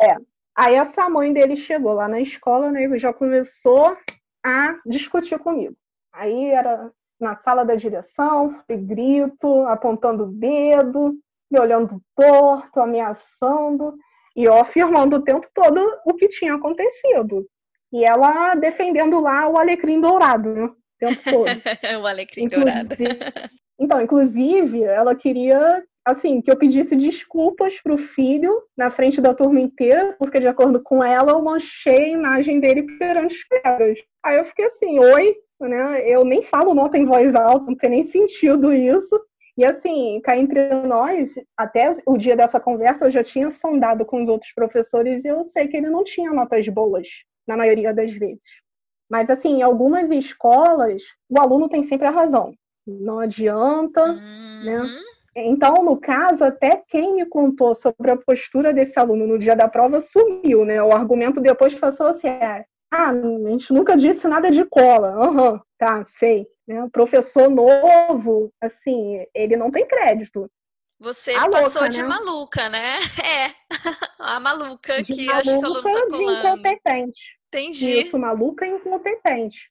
É. 0.00 0.16
Aí 0.56 0.74
essa 0.74 1.08
mãe 1.08 1.32
dele 1.32 1.56
chegou 1.56 1.94
lá 1.94 2.06
na 2.06 2.20
escola, 2.20 2.70
né, 2.70 2.84
e 2.84 2.98
já 2.98 3.12
começou 3.12 3.96
a 4.44 4.76
discutir 4.86 5.38
comigo. 5.38 5.76
Aí 6.12 6.46
era 6.46 6.90
na 7.18 7.34
sala 7.36 7.64
da 7.64 7.74
direção, 7.74 8.62
foi 8.66 8.76
grito, 8.76 9.66
apontando 9.66 10.24
o 10.24 10.32
dedo, 10.32 11.16
me 11.50 11.58
olhando 11.58 12.00
torto, 12.14 12.80
ameaçando, 12.80 13.96
e 14.36 14.44
eu 14.44 14.54
afirmando 14.54 15.16
o 15.16 15.22
tempo 15.22 15.46
todo 15.54 15.80
o 16.04 16.14
que 16.14 16.28
tinha 16.28 16.54
acontecido. 16.54 17.46
E 17.92 18.04
ela 18.04 18.54
defendendo 18.54 19.20
lá 19.20 19.48
o 19.48 19.58
alecrim 19.58 20.00
dourado, 20.00 20.52
né? 20.52 20.64
O 20.64 20.76
tempo 20.98 21.22
todo. 21.24 21.46
o 22.02 22.06
alecrim 22.06 22.44
inclusive, 22.44 22.96
dourado. 22.96 23.50
então, 23.78 24.00
inclusive, 24.00 24.82
ela 24.82 25.14
queria 25.14 25.82
assim, 26.04 26.40
que 26.40 26.50
eu 26.50 26.56
pedisse 26.56 26.94
desculpas 26.94 27.80
pro 27.80 27.96
filho 27.96 28.62
na 28.76 28.90
frente 28.90 29.20
da 29.20 29.32
turma 29.32 29.60
inteira, 29.60 30.14
porque 30.18 30.38
de 30.38 30.46
acordo 30.48 30.82
com 30.82 31.02
ela, 31.02 31.32
eu 31.32 31.42
manchei 31.42 32.04
a 32.04 32.08
imagem 32.08 32.60
dele 32.60 32.82
perante 32.98 33.34
os 33.34 33.44
colegas. 33.44 33.98
Aí 34.22 34.36
eu 34.36 34.44
fiquei 34.44 34.66
assim, 34.66 34.98
oi, 34.98 35.34
né? 35.60 36.08
Eu 36.08 36.24
nem 36.24 36.42
falo 36.42 36.74
nota 36.74 36.98
em 36.98 37.06
voz 37.06 37.34
alta, 37.34 37.66
não 37.66 37.76
tem 37.76 37.90
nem 37.90 38.02
sentido 38.02 38.72
isso. 38.72 39.18
E 39.56 39.64
assim, 39.64 40.20
cá 40.22 40.36
entre 40.36 40.68
nós, 40.82 41.32
até 41.56 41.90
o 42.06 42.18
dia 42.18 42.36
dessa 42.36 42.58
conversa, 42.58 43.06
eu 43.06 43.10
já 43.10 43.22
tinha 43.22 43.50
sondado 43.50 44.04
com 44.04 44.20
os 44.20 44.28
outros 44.28 44.52
professores 44.52 45.24
e 45.24 45.28
eu 45.28 45.44
sei 45.44 45.68
que 45.68 45.76
ele 45.76 45.88
não 45.88 46.02
tinha 46.02 46.32
notas 46.32 46.66
boas, 46.68 47.08
na 47.46 47.56
maioria 47.56 47.94
das 47.94 48.12
vezes. 48.12 48.44
Mas 49.08 49.30
assim, 49.30 49.58
em 49.58 49.62
algumas 49.62 50.10
escolas, 50.10 51.02
o 51.28 51.38
aluno 51.38 51.68
tem 51.68 51.84
sempre 51.84 52.06
a 52.06 52.10
razão. 52.10 52.52
Não 52.86 53.20
adianta, 53.20 54.06
né? 54.12 54.78
uhum. 54.78 54.82
né? 54.82 55.13
Então, 55.36 55.82
no 55.82 55.96
caso, 55.96 56.44
até 56.44 56.82
quem 56.88 57.14
me 57.14 57.26
contou 57.26 57.74
sobre 57.74 58.10
a 58.10 58.16
postura 58.16 58.72
desse 58.72 58.98
aluno 58.98 59.26
no 59.26 59.38
dia 59.38 59.56
da 59.56 59.68
prova 59.68 59.98
sumiu, 59.98 60.64
né? 60.64 60.82
O 60.82 60.92
argumento 60.92 61.40
depois 61.40 61.74
passou 61.74 62.06
assim: 62.06 62.28
é, 62.28 62.64
ah, 62.92 63.10
a 63.10 63.50
gente 63.50 63.72
nunca 63.72 63.96
disse 63.96 64.28
nada 64.28 64.50
de 64.50 64.64
cola. 64.64 65.08
Aham, 65.08 65.52
uhum, 65.52 65.60
tá, 65.76 66.04
sei. 66.04 66.46
Né? 66.66 66.82
O 66.84 66.90
professor 66.90 67.50
novo, 67.50 68.52
assim, 68.60 69.24
ele 69.34 69.56
não 69.56 69.70
tem 69.70 69.86
crédito. 69.86 70.48
Você 71.00 71.32
a 71.34 71.50
passou 71.50 71.82
louca, 71.82 71.88
de 71.88 72.02
né? 72.02 72.08
maluca, 72.08 72.68
né? 72.68 73.00
É, 73.24 73.52
a 74.18 74.38
maluca 74.38 75.02
de 75.02 75.12
que 75.12 75.26
maluca, 75.26 75.40
acho 75.40 75.58
que 75.58 75.64
o 75.64 75.66
aluno 75.66 75.82
tá 75.82 76.16
de 76.16 76.22
incompetente. 76.22 77.38
Entendi. 77.48 78.00
Isso, 78.00 78.18
maluca 78.18 78.64
e 78.66 78.70
incompetente. 78.70 79.70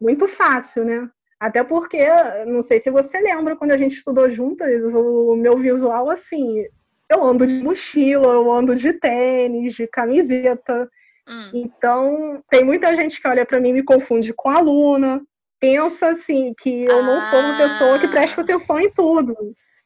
Muito 0.00 0.26
fácil, 0.26 0.84
né? 0.84 1.08
Até 1.44 1.62
porque, 1.62 2.02
não 2.46 2.62
sei 2.62 2.80
se 2.80 2.90
você 2.90 3.20
lembra, 3.20 3.54
quando 3.54 3.72
a 3.72 3.76
gente 3.76 3.98
estudou 3.98 4.30
juntas, 4.30 4.94
o 4.94 5.36
meu 5.36 5.58
visual, 5.58 6.08
assim, 6.08 6.64
eu 7.06 7.22
ando 7.22 7.46
de 7.46 7.62
mochila, 7.62 8.28
eu 8.28 8.50
ando 8.50 8.74
de 8.74 8.94
tênis, 8.94 9.74
de 9.74 9.86
camiseta. 9.86 10.88
Hum. 11.28 11.50
Então, 11.52 12.42
tem 12.48 12.64
muita 12.64 12.94
gente 12.94 13.20
que 13.20 13.28
olha 13.28 13.44
para 13.44 13.60
mim 13.60 13.68
e 13.68 13.72
me 13.74 13.82
confunde 13.82 14.32
com 14.32 14.48
aluna, 14.48 15.20
pensa 15.60 16.08
assim 16.12 16.54
que 16.58 16.84
eu 16.84 17.00
ah. 17.00 17.02
não 17.02 17.20
sou 17.20 17.40
uma 17.40 17.58
pessoa 17.58 17.98
que 17.98 18.08
presta 18.08 18.40
ah. 18.40 18.44
atenção 18.44 18.80
em 18.80 18.90
tudo. 18.90 19.36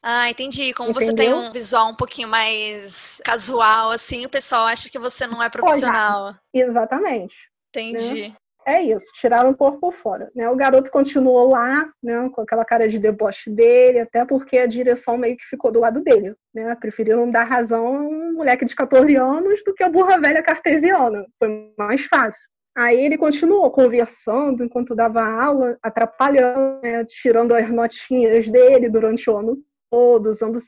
Ah, 0.00 0.30
entendi. 0.30 0.72
Como 0.72 0.90
Entendeu? 0.90 1.08
você 1.08 1.16
tem 1.16 1.34
um 1.34 1.50
visual 1.50 1.88
um 1.88 1.96
pouquinho 1.96 2.28
mais 2.28 3.20
casual, 3.24 3.90
assim, 3.90 4.24
o 4.24 4.28
pessoal 4.28 4.68
acha 4.68 4.88
que 4.88 4.98
você 4.98 5.26
não 5.26 5.42
é 5.42 5.50
profissional. 5.50 6.36
Exatamente. 6.54 7.34
Entendi. 7.70 8.28
Né? 8.28 8.36
É 8.68 8.82
isso, 8.82 9.06
tiraram 9.14 9.50
o 9.50 9.56
corpo 9.56 9.90
fora. 9.90 10.30
Né? 10.34 10.48
O 10.48 10.56
garoto 10.56 10.90
continuou 10.90 11.48
lá, 11.48 11.90
né, 12.02 12.28
com 12.32 12.42
aquela 12.42 12.64
cara 12.64 12.88
de 12.88 12.98
deboche 12.98 13.50
dele, 13.50 14.00
até 14.00 14.24
porque 14.24 14.58
a 14.58 14.66
direção 14.66 15.16
meio 15.16 15.36
que 15.36 15.44
ficou 15.44 15.72
do 15.72 15.80
lado 15.80 16.02
dele. 16.02 16.34
Né? 16.54 16.74
Preferiram 16.74 17.30
dar 17.30 17.44
razão 17.44 17.86
a 17.86 18.00
um 18.00 18.34
moleque 18.34 18.64
de 18.64 18.74
14 18.74 19.16
anos 19.16 19.62
do 19.64 19.72
que 19.72 19.82
a 19.82 19.88
burra 19.88 20.20
velha 20.20 20.42
cartesiana. 20.42 21.26
Foi 21.38 21.72
mais 21.78 22.04
fácil. 22.04 22.48
Aí 22.76 23.04
ele 23.04 23.18
continuou 23.18 23.70
conversando 23.70 24.62
enquanto 24.62 24.94
dava 24.94 25.24
aula, 25.24 25.76
atrapalhando, 25.82 26.80
né, 26.82 27.04
tirando 27.06 27.52
as 27.54 27.68
notinhas 27.70 28.48
dele 28.48 28.88
durante 28.88 29.28
o 29.28 29.36
ano 29.36 29.58
todo, 29.90 30.30
usando 30.30 30.60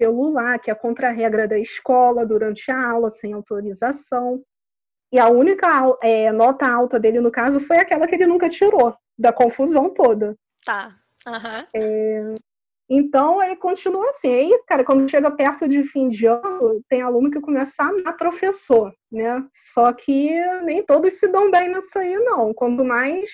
celular, 0.00 0.58
que 0.58 0.70
é 0.70 0.74
contra 0.74 1.08
a 1.08 1.12
regra 1.12 1.46
da 1.46 1.58
escola, 1.58 2.26
durante 2.26 2.70
a 2.70 2.90
aula, 2.90 3.10
sem 3.10 3.32
autorização. 3.32 4.42
E 5.12 5.18
a 5.18 5.28
única 5.28 5.68
é, 6.02 6.32
nota 6.32 6.66
alta 6.66 6.98
dele, 6.98 7.20
no 7.20 7.30
caso, 7.30 7.60
foi 7.60 7.76
aquela 7.76 8.06
que 8.06 8.14
ele 8.14 8.26
nunca 8.26 8.48
tirou, 8.48 8.96
da 9.18 9.32
confusão 9.32 9.90
toda. 9.90 10.34
Tá. 10.64 10.96
Uhum. 11.26 11.66
É, 11.74 12.34
então, 12.88 13.42
ele 13.42 13.56
continua 13.56 14.08
assim. 14.08 14.32
Aí, 14.32 14.62
cara, 14.66 14.84
quando 14.84 15.08
chega 15.08 15.30
perto 15.30 15.68
de 15.68 15.84
fim 15.84 16.08
de 16.08 16.26
ano, 16.26 16.82
tem 16.88 17.02
aluno 17.02 17.30
que 17.30 17.40
começa 17.40 17.82
a 17.82 17.88
amar 17.88 18.16
professor, 18.16 18.92
né? 19.10 19.46
Só 19.50 19.92
que 19.92 20.30
nem 20.62 20.84
todos 20.84 21.14
se 21.14 21.28
dão 21.28 21.50
bem 21.50 21.72
nisso 21.72 21.98
aí, 21.98 22.14
não. 22.16 22.52
Quanto 22.52 22.84
mais 22.84 23.30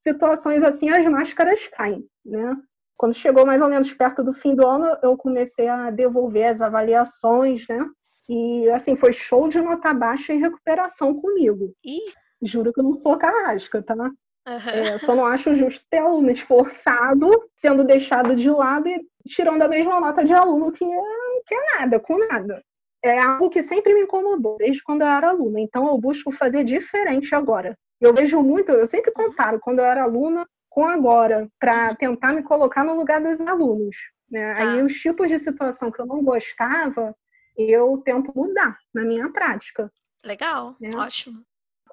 situações 0.00 0.62
assim, 0.62 0.90
as 0.90 1.06
máscaras 1.06 1.66
caem, 1.68 2.04
né? 2.24 2.56
Quando 2.96 3.14
chegou 3.14 3.44
mais 3.44 3.60
ou 3.60 3.68
menos 3.68 3.92
perto 3.92 4.24
do 4.24 4.32
fim 4.32 4.54
do 4.54 4.66
ano, 4.66 4.96
eu 5.02 5.16
comecei 5.16 5.68
a 5.68 5.90
devolver 5.90 6.46
as 6.46 6.62
avaliações, 6.62 7.66
né? 7.68 7.84
E, 8.28 8.68
assim, 8.70 8.96
foi 8.96 9.12
show 9.12 9.48
de 9.48 9.60
nota 9.60 9.94
baixa 9.94 10.32
em 10.32 10.40
recuperação 10.40 11.14
comigo. 11.14 11.72
Ih. 11.84 12.12
Juro 12.42 12.72
que 12.72 12.80
eu 12.80 12.84
não 12.84 12.94
sou 12.94 13.16
carrasca, 13.16 13.82
tá? 13.82 13.94
Uhum. 13.94 14.70
É, 14.70 14.98
só 14.98 15.14
não 15.14 15.26
acho 15.26 15.54
justo 15.54 15.84
ter 15.90 15.98
aluno 15.98 16.30
esforçado 16.30 17.30
sendo 17.56 17.82
deixado 17.82 18.34
de 18.36 18.48
lado 18.48 18.88
e 18.88 19.04
tirando 19.26 19.62
a 19.62 19.68
mesma 19.68 19.98
nota 19.98 20.24
de 20.24 20.32
aluno 20.32 20.70
que 20.70 20.84
é, 20.84 20.98
que 21.46 21.54
é 21.54 21.78
nada, 21.78 21.98
com 21.98 22.16
nada. 22.18 22.62
É 23.04 23.18
algo 23.18 23.50
que 23.50 23.62
sempre 23.62 23.92
me 23.94 24.02
incomodou, 24.02 24.56
desde 24.56 24.82
quando 24.82 25.02
eu 25.02 25.08
era 25.08 25.28
aluna. 25.28 25.60
Então, 25.60 25.86
eu 25.86 25.98
busco 25.98 26.30
fazer 26.30 26.64
diferente 26.64 27.34
agora. 27.34 27.76
Eu 28.00 28.12
vejo 28.12 28.40
muito, 28.42 28.70
eu 28.72 28.86
sempre 28.86 29.12
uhum. 29.16 29.26
comparo 29.26 29.58
quando 29.60 29.80
eu 29.80 29.84
era 29.84 30.02
aluna 30.02 30.46
com 30.68 30.84
agora, 30.84 31.48
para 31.58 31.90
uhum. 31.90 31.96
tentar 31.96 32.32
me 32.32 32.42
colocar 32.42 32.84
no 32.84 32.94
lugar 32.94 33.20
dos 33.20 33.40
alunos. 33.40 33.96
Né? 34.30 34.54
Tá. 34.54 34.62
Aí, 34.62 34.82
os 34.82 34.92
tipos 34.94 35.28
de 35.28 35.38
situação 35.38 35.90
que 35.90 36.00
eu 36.00 36.06
não 36.06 36.22
gostava, 36.22 37.14
eu 37.56 38.00
tento 38.04 38.32
mudar 38.34 38.76
na 38.92 39.02
minha 39.02 39.30
prática. 39.30 39.90
Legal, 40.24 40.76
né? 40.80 40.90
ótimo. 40.94 41.42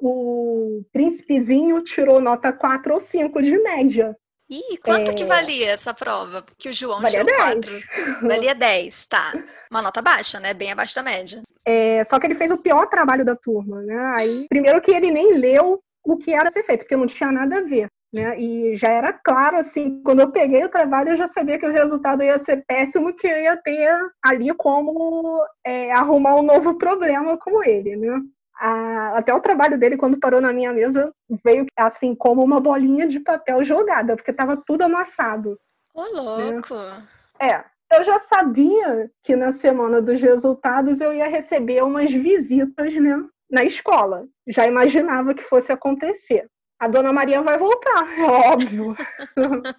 O 0.02 0.84
príncipezinho 0.92 1.82
tirou 1.82 2.20
nota 2.20 2.52
4 2.52 2.94
ou 2.94 3.00
5 3.00 3.42
de 3.42 3.58
média. 3.60 4.16
Ih, 4.50 4.78
quanto 4.78 5.12
é... 5.12 5.14
que 5.14 5.24
valia 5.24 5.72
essa 5.72 5.94
prova? 5.94 6.44
Que 6.58 6.70
o 6.70 6.74
João 6.74 7.02
valia 7.02 7.24
tirou 7.24 7.62
10. 7.62 7.86
4. 7.88 8.28
Valia 8.28 8.56
10, 8.56 9.06
tá. 9.06 9.34
Uma 9.72 9.82
nota 9.82 10.02
baixa, 10.02 10.40
né? 10.40 10.54
Bem 10.54 10.72
abaixo 10.72 10.96
da 10.96 11.04
média. 11.04 11.42
É, 11.66 12.04
só 12.04 12.20
que 12.20 12.28
ele 12.28 12.36
fez 12.36 12.52
o 12.52 12.58
pior 12.58 12.88
trabalho 12.88 13.24
da 13.24 13.36
turma, 13.36 13.82
né? 13.82 13.98
Aí, 14.16 14.48
primeiro 14.50 14.82
que 14.82 14.92
ele 14.92 15.10
nem 15.10 15.34
leu 15.38 15.82
o 16.04 16.18
que 16.18 16.34
era 16.34 16.52
ser 16.52 16.64
feito, 16.64 16.82
porque 16.82 16.98
não 16.98 17.08
tinha 17.08 17.32
nada 17.32 17.60
a 17.60 17.62
ver. 17.62 17.88
Né? 18.14 18.40
E 18.40 18.76
já 18.76 18.90
era 18.90 19.12
claro, 19.12 19.58
assim, 19.58 20.00
quando 20.04 20.20
eu 20.20 20.32
peguei 20.32 20.64
o 20.64 20.70
trabalho, 20.70 21.10
eu 21.10 21.16
já 21.16 21.26
sabia 21.26 21.58
que 21.58 21.66
o 21.66 21.72
resultado 21.72 22.22
ia 22.22 22.38
ser 22.38 22.64
péssimo, 22.68 23.12
que 23.12 23.26
eu 23.26 23.42
ia 23.42 23.58
ter 23.58 23.90
ali 24.24 24.54
como 24.54 25.44
é, 25.66 25.92
arrumar 25.92 26.36
um 26.36 26.44
novo 26.44 26.76
problema 26.76 27.36
com 27.40 27.64
ele, 27.64 27.96
né? 27.96 28.22
A, 28.56 29.18
até 29.18 29.34
o 29.34 29.42
trabalho 29.42 29.80
dele, 29.80 29.98
quando 29.98 30.20
parou 30.20 30.40
na 30.40 30.54
minha 30.54 30.72
mesa, 30.72 31.12
veio 31.44 31.66
assim 31.76 32.14
como 32.14 32.44
uma 32.44 32.60
bolinha 32.60 33.08
de 33.08 33.20
papel 33.20 33.64
jogada, 33.64 34.16
porque 34.16 34.30
estava 34.30 34.62
tudo 34.64 34.84
amassado. 34.84 35.58
Ô, 35.96 36.04
louco! 36.04 36.76
Né? 36.76 37.08
É, 37.42 37.64
eu 37.98 38.04
já 38.04 38.20
sabia 38.20 39.10
que 39.24 39.36
na 39.36 39.52
semana 39.52 40.00
dos 40.00 40.22
resultados 40.22 41.02
eu 41.02 41.12
ia 41.12 41.28
receber 41.28 41.84
umas 41.84 42.12
visitas, 42.12 42.94
né, 42.94 43.24
na 43.50 43.64
escola. 43.64 44.28
Já 44.48 44.68
imaginava 44.68 45.34
que 45.34 45.42
fosse 45.42 45.72
acontecer 45.72 46.48
a 46.84 46.88
dona 46.88 47.14
Maria 47.14 47.42
vai 47.42 47.58
voltar, 47.58 48.06
é 48.18 48.24
óbvio. 48.24 48.96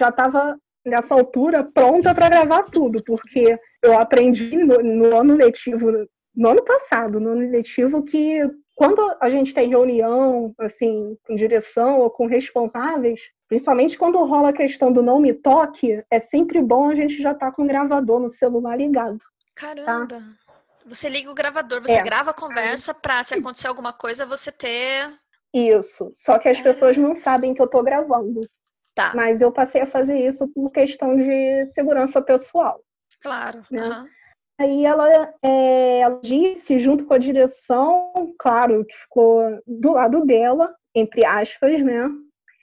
Já 0.00 0.08
estava 0.08 0.56
nessa 0.84 1.14
altura 1.14 1.62
pronta 1.62 2.14
para 2.14 2.30
gravar 2.30 2.62
tudo, 2.64 3.04
porque 3.04 3.58
eu 3.82 3.98
aprendi 3.98 4.56
no, 4.56 4.78
no, 4.78 5.16
ano 5.16 5.34
letivo, 5.34 5.92
no 6.34 6.48
ano 6.48 6.64
passado, 6.64 7.20
no 7.20 7.32
ano 7.32 7.50
letivo, 7.50 8.02
que 8.02 8.40
quando 8.74 9.00
a 9.20 9.28
gente 9.28 9.52
tem 9.52 9.68
reunião, 9.68 10.54
assim, 10.58 11.16
com 11.26 11.36
direção 11.36 12.00
ou 12.00 12.10
com 12.10 12.26
responsáveis, 12.26 13.20
principalmente 13.46 13.98
quando 13.98 14.24
rola 14.24 14.48
a 14.48 14.54
questão 14.54 14.90
do 14.90 15.02
não 15.02 15.20
me 15.20 15.34
toque, 15.34 16.02
é 16.10 16.18
sempre 16.18 16.62
bom 16.62 16.88
a 16.88 16.94
gente 16.94 17.22
já 17.22 17.32
estar 17.32 17.50
tá 17.50 17.52
com 17.52 17.62
o 17.62 17.66
gravador 17.66 18.18
no 18.18 18.30
celular 18.30 18.76
ligado. 18.76 19.18
Caramba! 19.54 20.06
Tá? 20.06 20.22
Você 20.86 21.08
liga 21.08 21.30
o 21.30 21.34
gravador, 21.34 21.80
você 21.80 21.92
é. 21.92 22.02
grava 22.02 22.30
a 22.30 22.34
conversa 22.34 22.92
para 22.92 23.22
se 23.22 23.34
acontecer 23.34 23.68
alguma 23.68 23.92
coisa, 23.92 24.26
você 24.26 24.50
ter 24.50 25.21
isso. 25.52 26.10
Só 26.14 26.38
que 26.38 26.48
as 26.48 26.60
pessoas 26.60 26.96
não 26.96 27.14
sabem 27.14 27.54
que 27.54 27.60
eu 27.60 27.68
tô 27.68 27.82
gravando. 27.82 28.40
Tá. 28.94 29.12
Mas 29.14 29.40
eu 29.40 29.50
passei 29.50 29.82
a 29.82 29.86
fazer 29.86 30.18
isso 30.18 30.46
por 30.48 30.70
questão 30.70 31.16
de 31.16 31.64
segurança 31.66 32.20
pessoal. 32.20 32.80
Claro. 33.22 33.64
Né? 33.70 33.88
Uhum. 33.88 34.06
Aí 34.60 34.84
ela, 34.84 35.34
é, 35.42 36.00
ela 36.00 36.20
disse, 36.22 36.78
junto 36.78 37.04
com 37.06 37.14
a 37.14 37.18
direção, 37.18 38.12
claro, 38.38 38.84
que 38.84 38.94
ficou 38.94 39.60
do 39.66 39.92
lado 39.92 40.24
dela, 40.24 40.74
entre 40.94 41.24
aspas, 41.24 41.82
né? 41.82 42.08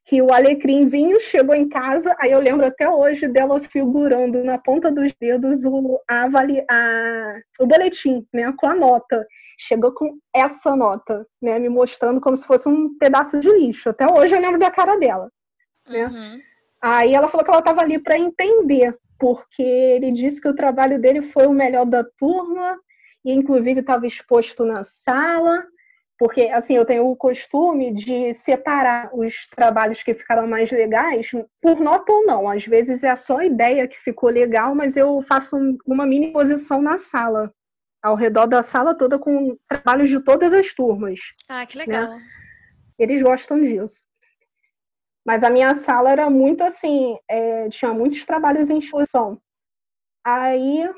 Que 0.05 0.22
o 0.22 0.31
alecrimzinho 0.31 1.19
chegou 1.19 1.53
em 1.53 1.67
casa, 1.67 2.15
aí 2.19 2.31
eu 2.31 2.39
lembro 2.39 2.65
até 2.65 2.89
hoje 2.89 3.27
dela 3.27 3.60
segurando 3.60 4.43
na 4.43 4.58
ponta 4.58 4.91
dos 4.91 5.12
dedos 5.19 5.65
o, 5.65 6.00
a, 6.10 6.25
a, 6.25 7.39
o 7.60 7.67
boletim, 7.67 8.25
né? 8.34 8.53
Com 8.58 8.67
a 8.67 8.75
nota 8.75 9.25
chegou 9.60 9.92
com 9.92 10.18
essa 10.34 10.75
nota, 10.75 11.28
né? 11.42 11.60
Me 11.60 11.68
mostrando 11.68 12.22
como 12.22 12.38
se 12.38 12.48
fosse 12.48 12.68
um 12.70 12.98
pedaço 12.98 13.39
de 13.39 13.51
lixo. 13.51 13.89
Até 13.89 14.08
hoje 14.08 14.34
eu 14.34 14.39
lembro 14.39 14.60
da 14.60 14.72
cara 14.72 14.96
dela. 14.98 15.30
Né? 15.86 16.06
Uhum. 16.06 16.42
Aí 16.82 17.13
ela 17.13 17.28
falou 17.28 17.44
que 17.44 17.51
ela 17.51 17.60
estava 17.60 17.82
ali 17.82 18.00
para 18.00 18.18
entender, 18.18 18.98
porque 19.20 19.62
ele 19.62 20.12
disse 20.12 20.39
que 20.42 20.48
o 20.48 20.56
trabalho 20.56 21.00
dele 21.00 21.22
foi 21.22 21.46
o 21.46 21.54
melhor 21.54 21.86
da 21.86 22.06
turma, 22.18 22.80
e 23.25 23.34
inclusive 23.34 23.82
estava 23.82 24.08
exposto 24.08 24.63
na 24.63 24.82
sala, 24.82 25.66
porque 26.18 26.44
assim 26.44 26.75
eu 26.75 26.86
tenho 26.86 27.06
o 27.08 27.16
costume 27.18 27.94
de 27.94 28.34
separar 28.34 29.10
os 29.13 29.48
trabalhos 29.48 30.01
que 30.01 30.13
ficaram 30.13 30.48
mais 30.48 30.72
legais 30.72 31.32
por 31.62 31.82
nota 31.82 32.12
ou 32.12 32.25
não. 32.25 32.50
Às 32.50 32.66
vezes 32.66 33.04
é 33.04 33.16
só 33.18 33.39
a 33.39 33.46
ideia 33.46 33.88
que 33.88 33.98
ficou 33.98 34.30
legal, 34.30 34.74
mas 34.74 34.96
eu 34.96 35.22
faço 35.28 35.58
uma 35.86 36.06
mini 36.06 36.28
exposição 36.28 36.82
na 36.82 36.98
sala, 36.98 37.54
ao 38.01 38.15
redor 38.15 38.48
da 38.48 38.62
sala 38.62 38.96
toda 38.96 39.20
com 39.20 39.58
trabalhos 39.68 40.10
de 40.10 40.20
todas 40.20 40.53
as 40.53 40.74
turmas. 40.74 41.20
Ah, 41.48 41.65
que 41.65 41.77
legal. 41.77 42.10
Né? 42.10 42.24
Eles 42.98 43.22
gostam 43.22 43.60
disso. 43.62 44.03
Mas 45.25 45.44
a 45.44 45.50
minha 45.50 45.75
sala 45.75 46.10
era 46.10 46.29
muito 46.29 46.63
assim, 46.63 47.18
é, 47.29 47.70
tinha 47.70 47.94
muitos 47.94 48.25
trabalhos 48.25 48.70
em 48.70 48.79
exposição. 48.79 49.39
Aí 50.25 50.89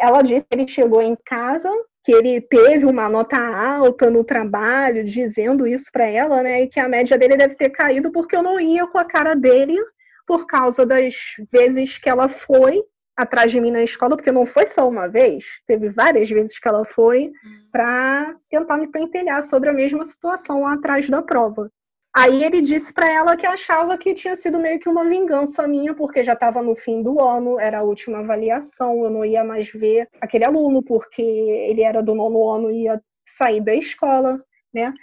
ela 0.00 0.22
disse 0.22 0.46
que 0.48 0.56
ele 0.56 0.66
chegou 0.66 1.02
em 1.02 1.16
casa 1.24 1.70
que 2.06 2.12
ele 2.12 2.40
teve 2.40 2.86
uma 2.86 3.08
nota 3.08 3.36
alta 3.36 4.08
no 4.08 4.22
trabalho, 4.22 5.02
dizendo 5.02 5.66
isso 5.66 5.90
para 5.92 6.06
ela, 6.06 6.40
né? 6.40 6.62
E 6.62 6.68
que 6.68 6.78
a 6.78 6.88
média 6.88 7.18
dele 7.18 7.36
deve 7.36 7.56
ter 7.56 7.70
caído 7.70 8.12
porque 8.12 8.36
eu 8.36 8.44
não 8.44 8.60
ia 8.60 8.86
com 8.86 8.96
a 8.96 9.04
cara 9.04 9.34
dele 9.34 9.76
por 10.24 10.46
causa 10.46 10.86
das 10.86 11.16
vezes 11.50 11.98
que 11.98 12.08
ela 12.08 12.28
foi 12.28 12.80
atrás 13.16 13.50
de 13.50 13.60
mim 13.60 13.70
na 13.70 13.82
escola, 13.82 14.16
porque 14.16 14.30
não 14.30 14.44
foi 14.44 14.66
só 14.66 14.88
uma 14.88 15.08
vez, 15.08 15.46
teve 15.66 15.88
várias 15.88 16.28
vezes 16.28 16.58
que 16.58 16.68
ela 16.68 16.84
foi 16.84 17.32
hum. 17.44 17.68
para 17.72 18.36
tentar 18.50 18.76
me 18.76 18.88
pentelhar 18.88 19.42
sobre 19.42 19.70
a 19.70 19.72
mesma 19.72 20.04
situação 20.04 20.62
lá 20.62 20.74
atrás 20.74 21.08
da 21.08 21.22
prova. 21.22 21.70
Aí 22.14 22.42
ele 22.42 22.62
disse 22.62 22.94
para 22.94 23.12
ela 23.12 23.36
que 23.36 23.46
achava 23.46 23.98
que 23.98 24.14
tinha 24.14 24.34
sido 24.34 24.58
meio 24.58 24.78
que 24.78 24.88
uma 24.88 25.04
vingança 25.04 25.68
minha, 25.68 25.94
porque 25.94 26.24
já 26.24 26.32
estava 26.32 26.62
no 26.62 26.74
fim 26.74 27.02
do 27.02 27.20
ano, 27.20 27.60
era 27.60 27.80
a 27.80 27.82
última 27.82 28.20
avaliação, 28.20 29.04
eu 29.04 29.10
não 29.10 29.22
ia 29.22 29.44
mais 29.44 29.70
ver 29.70 30.08
aquele 30.18 30.44
aluno, 30.44 30.82
porque 30.82 31.20
ele 31.20 31.82
era 31.82 32.02
do 32.02 32.14
nono 32.14 32.48
ano 32.48 32.70
e 32.70 32.84
ia 32.84 33.02
sair 33.28 33.60
da 33.60 33.74
escola, 33.74 34.42
né? 34.72 34.94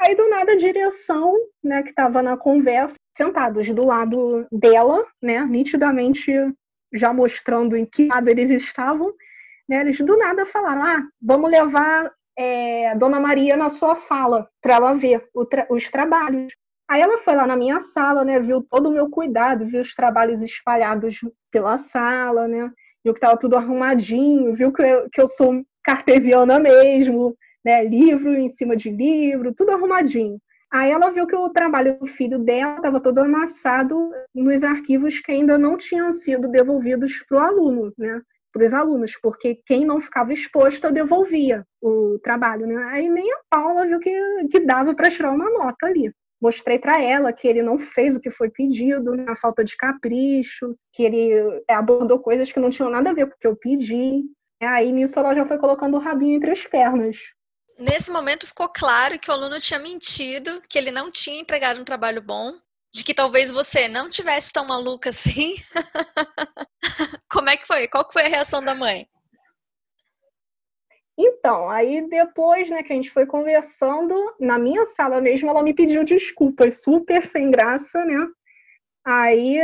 Aí 0.00 0.14
do 0.14 0.28
nada 0.28 0.52
a 0.52 0.56
direção, 0.56 1.34
né, 1.62 1.82
que 1.82 1.90
estava 1.90 2.22
na 2.22 2.36
conversa, 2.36 2.96
sentados 3.16 3.68
do 3.70 3.86
lado 3.86 4.46
dela, 4.52 5.04
né, 5.22 5.40
nitidamente 5.44 6.30
já 6.94 7.12
mostrando 7.12 7.76
em 7.76 7.84
que 7.84 8.06
lado 8.06 8.28
eles 8.28 8.50
estavam, 8.50 9.12
né, 9.68 9.80
eles 9.80 9.98
do 9.98 10.16
nada 10.16 10.46
falaram: 10.46 10.82
ah, 10.82 11.02
vamos 11.20 11.50
levar 11.50 12.10
é, 12.38 12.94
Dona 12.96 13.20
Maria 13.20 13.56
na 13.56 13.68
sua 13.68 13.94
sala 13.94 14.48
para 14.62 14.74
ela 14.74 14.94
ver 14.94 15.24
tra 15.50 15.66
os 15.70 15.90
trabalhos. 15.90 16.52
Aí 16.88 17.00
ela 17.00 17.18
foi 17.18 17.34
lá 17.34 17.46
na 17.46 17.56
minha 17.56 17.80
sala, 17.80 18.24
né, 18.24 18.38
viu 18.38 18.62
todo 18.62 18.88
o 18.88 18.92
meu 18.92 19.08
cuidado, 19.08 19.66
viu 19.66 19.80
os 19.80 19.94
trabalhos 19.94 20.42
espalhados 20.42 21.18
pela 21.50 21.78
sala, 21.78 22.46
né, 22.46 22.70
viu 23.02 23.14
que 23.14 23.18
estava 23.18 23.38
tudo 23.38 23.56
arrumadinho, 23.56 24.54
viu 24.54 24.72
que 24.72 24.82
eu, 24.82 25.08
que 25.10 25.20
eu 25.20 25.26
sou 25.26 25.64
cartesiana 25.82 26.58
mesmo, 26.58 27.34
né, 27.64 27.84
livro 27.84 28.34
em 28.34 28.48
cima 28.50 28.76
de 28.76 28.90
livro, 28.90 29.54
tudo 29.54 29.70
arrumadinho. 29.70 30.38
Aí 30.74 30.90
ela 30.90 31.12
viu 31.12 31.24
que 31.24 31.36
o 31.36 31.48
trabalho 31.50 31.96
do 32.00 32.04
filho 32.04 32.36
dela 32.36 32.74
estava 32.74 33.00
todo 33.00 33.20
amassado 33.20 34.10
nos 34.34 34.64
arquivos 34.64 35.20
que 35.20 35.30
ainda 35.30 35.56
não 35.56 35.76
tinham 35.76 36.12
sido 36.12 36.48
devolvidos 36.48 37.24
para 37.28 37.38
o 37.38 37.40
aluno, 37.40 37.92
né? 37.96 38.20
para 38.52 38.64
os 38.64 38.74
alunos, 38.74 39.16
porque 39.22 39.60
quem 39.64 39.84
não 39.84 40.00
ficava 40.00 40.32
exposto 40.32 40.90
devolvia 40.90 41.64
o 41.80 42.18
trabalho, 42.20 42.66
né? 42.66 42.74
Aí 42.86 43.08
nem 43.08 43.32
a 43.32 43.38
Paula 43.48 43.86
viu 43.86 44.00
que, 44.00 44.10
que 44.50 44.60
dava 44.60 44.94
para 44.94 45.10
tirar 45.10 45.30
uma 45.30 45.48
nota 45.48 45.86
ali. 45.86 46.12
Mostrei 46.42 46.78
para 46.80 47.00
ela 47.00 47.32
que 47.32 47.46
ele 47.46 47.62
não 47.62 47.78
fez 47.78 48.16
o 48.16 48.20
que 48.20 48.30
foi 48.30 48.50
pedido, 48.50 49.14
né? 49.14 49.26
a 49.28 49.36
falta 49.36 49.62
de 49.62 49.76
capricho, 49.76 50.74
que 50.92 51.04
ele 51.04 51.30
é, 51.70 51.74
abordou 51.74 52.18
coisas 52.18 52.50
que 52.50 52.58
não 52.58 52.70
tinham 52.70 52.90
nada 52.90 53.10
a 53.10 53.14
ver 53.14 53.26
com 53.26 53.34
o 53.34 53.38
que 53.38 53.46
eu 53.46 53.56
pedi. 53.56 54.24
Aí 54.60 54.90
nisso 54.90 55.20
ela 55.20 55.34
já 55.34 55.46
foi 55.46 55.56
colocando 55.56 55.96
o 55.96 56.00
rabinho 56.00 56.36
entre 56.36 56.50
as 56.50 56.66
pernas. 56.66 57.16
Nesse 57.78 58.10
momento 58.10 58.46
ficou 58.46 58.68
claro 58.68 59.18
que 59.18 59.30
o 59.30 59.34
aluno 59.34 59.58
tinha 59.60 59.80
mentido, 59.80 60.62
que 60.68 60.78
ele 60.78 60.90
não 60.90 61.10
tinha 61.10 61.40
entregado 61.40 61.80
um 61.80 61.84
trabalho 61.84 62.22
bom, 62.22 62.52
de 62.92 63.02
que 63.02 63.12
talvez 63.12 63.50
você 63.50 63.88
não 63.88 64.08
tivesse 64.08 64.52
tão 64.52 64.64
maluca 64.64 65.10
assim. 65.10 65.56
Como 67.28 67.48
é 67.48 67.56
que 67.56 67.66
foi? 67.66 67.88
Qual 67.88 68.08
foi 68.12 68.22
a 68.22 68.28
reação 68.28 68.62
da 68.62 68.74
mãe? 68.74 69.08
Então, 71.18 71.68
aí 71.68 72.08
depois, 72.08 72.68
né, 72.70 72.82
que 72.82 72.92
a 72.92 72.96
gente 72.96 73.10
foi 73.10 73.26
conversando, 73.26 74.14
na 74.38 74.58
minha 74.58 74.84
sala 74.86 75.20
mesmo, 75.20 75.48
ela 75.48 75.62
me 75.62 75.74
pediu 75.74 76.04
desculpas, 76.04 76.82
super 76.82 77.24
sem 77.24 77.50
graça, 77.50 78.04
né? 78.04 78.28
Aí, 79.04 79.58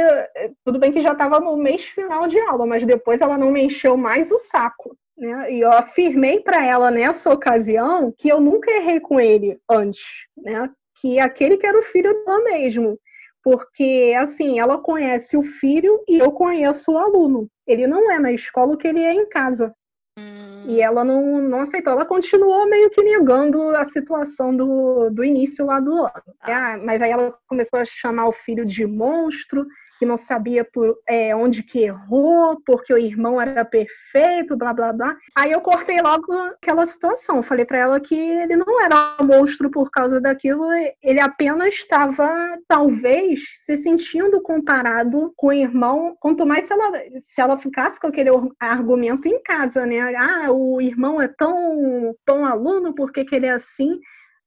tudo 0.65 0.79
bem 0.79 0.93
que 0.93 1.01
já 1.01 1.13
estava 1.13 1.41
no 1.41 1.57
mês 1.57 1.85
final 1.85 2.29
de 2.29 2.39
aula, 2.41 2.67
mas 2.67 2.85
depois 2.85 3.21
ela 3.21 3.39
não 3.39 3.51
me 3.51 3.63
encheu 3.63 3.97
mais 3.97 4.31
o 4.31 4.39
saco, 4.39 4.97
né? 5.21 5.53
E 5.53 5.61
eu 5.61 5.71
afirmei 5.71 6.41
para 6.41 6.65
ela 6.65 6.91
nessa 6.91 7.33
ocasião 7.33 8.13
que 8.17 8.29
eu 8.29 8.41
nunca 8.41 8.71
errei 8.71 8.99
com 8.99 9.21
ele 9.21 9.59
antes, 9.71 10.27
né? 10.37 10.69
Que 11.01 11.21
aquele 11.21 11.57
que 11.57 11.67
era 11.67 11.79
o 11.79 11.83
filho 11.83 12.13
dela 12.25 12.43
mesmo 12.43 12.99
porque 13.43 14.15
assim, 14.19 14.59
ela 14.59 14.79
conhece 14.79 15.37
o 15.37 15.43
filho 15.43 16.03
e 16.07 16.19
eu 16.19 16.33
conheço 16.33 16.93
o 16.93 16.99
aluno. 16.99 17.49
Ele 17.67 17.87
não 17.87 18.11
é 18.11 18.19
na 18.19 18.33
escola 18.33 18.75
o 18.75 18.77
que 18.77 18.87
ele 18.87 19.01
é 19.01 19.15
em 19.15 19.29
casa. 19.29 19.75
Hum. 20.19 20.65
E 20.67 20.81
ela 20.81 21.05
não, 21.05 21.41
não 21.41 21.61
aceitou. 21.61 21.93
Ela 21.95 22.05
continuou 22.05 22.69
meio 22.69 22.91
que 22.91 23.03
negando 23.03 23.75
a 23.77 23.85
situação 23.85 24.55
do, 24.55 25.09
do 25.11 25.25
início 25.25 25.65
lá 25.65 25.81
do 25.81 25.93
ano. 25.93 26.35
Ah. 26.43 26.79
mas 26.79 27.01
aí 27.01 27.11
ela 27.11 27.35
começou 27.49 27.79
a 27.79 27.85
chamar 27.85 28.27
o 28.27 28.33
filho 28.33 28.67
de 28.67 28.87
monstro 28.87 29.67
que 30.01 30.07
não 30.07 30.17
sabia 30.17 30.65
por 30.65 30.99
é, 31.07 31.37
onde 31.37 31.63
que 31.63 31.81
errou, 31.81 32.59
porque 32.65 32.91
o 32.91 32.97
irmão 32.97 33.39
era 33.39 33.67
perfeito, 33.67 34.57
blá 34.57 34.73
blá 34.73 34.95
blá. 34.95 35.15
Aí 35.37 35.53
eu 35.53 35.61
cortei 35.61 36.01
logo 36.01 36.33
aquela 36.33 36.87
situação. 36.87 37.43
Falei 37.43 37.67
para 37.67 37.77
ela 37.77 38.01
que 38.01 38.15
ele 38.15 38.57
não 38.57 38.81
era 38.83 39.15
um 39.21 39.27
monstro 39.27 39.71
por 39.71 39.91
causa 39.91 40.19
daquilo, 40.19 40.65
ele 41.03 41.21
apenas 41.21 41.75
estava, 41.75 42.33
talvez, 42.67 43.41
se 43.59 43.77
sentindo 43.77 44.41
comparado 44.41 45.35
com 45.37 45.49
o 45.49 45.53
irmão. 45.53 46.17
Quanto 46.19 46.47
mais 46.47 46.67
se 46.67 46.73
ela, 46.73 46.93
se 47.19 47.39
ela 47.39 47.59
ficasse 47.59 48.01
com 48.01 48.07
aquele 48.07 48.31
argumento 48.59 49.29
em 49.29 49.43
casa, 49.43 49.85
né? 49.85 50.01
Ah, 50.17 50.51
o 50.51 50.81
irmão 50.81 51.21
é 51.21 51.29
tão, 51.29 52.17
tão 52.25 52.47
aluno, 52.47 52.95
por 52.95 53.13
que, 53.13 53.23
que 53.23 53.35
ele 53.35 53.47
é 53.47 53.53
assim? 53.53 54.01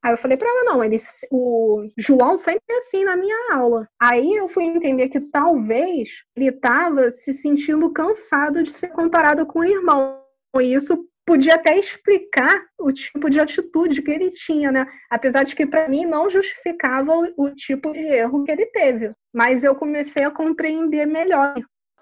Aí 0.04 0.12
eu 0.12 0.18
falei 0.18 0.36
para 0.36 0.50
ela, 0.50 0.66
não, 0.66 0.84
ele, 0.84 1.00
o 1.32 1.84
João 1.98 2.38
sempre 2.38 2.63
é 2.70 2.78
assim 2.78 3.06
na 3.06 3.16
minha 3.16 3.54
aula. 3.54 3.88
Aí 4.02 4.36
eu 4.36 4.50
fui 4.50 4.66
entender 4.66 5.08
que 5.08 5.22
talvez 5.22 6.10
ele 6.36 6.50
estava 6.50 7.10
se 7.10 7.34
sentindo 7.34 7.89
cansado 7.89 8.62
de 8.62 8.70
ser 8.70 8.89
comparado 8.89 9.46
com 9.46 9.60
o 9.60 9.63
irmão. 9.63 10.22
E 10.60 10.74
isso 10.74 11.08
podia 11.26 11.56
até 11.56 11.80
explicar 11.80 12.66
o 12.78 12.92
tipo 12.92 13.30
de 13.30 13.39
atitude 13.39 14.02
que 14.02 14.12
ele 14.12 14.30
tinha, 14.32 14.74
né? 14.74 14.86
Apesar 15.10 15.44
de 15.44 15.56
que 15.56 15.66
para 15.66 15.88
mim 15.88 16.06
não 16.06 16.30
justificava 16.30 17.13
o, 17.16 17.46
o 17.46 17.50
tipo 17.52 17.94
de 17.94 18.00
erro 18.00 18.44
que 18.44 18.52
ele 18.52 18.66
teve. 18.68 19.13
Mas 19.34 19.63
eu 19.63 19.74
comecei 19.74 20.26
a 20.26 20.32
compreender 20.32 21.06
melhor 21.06 21.56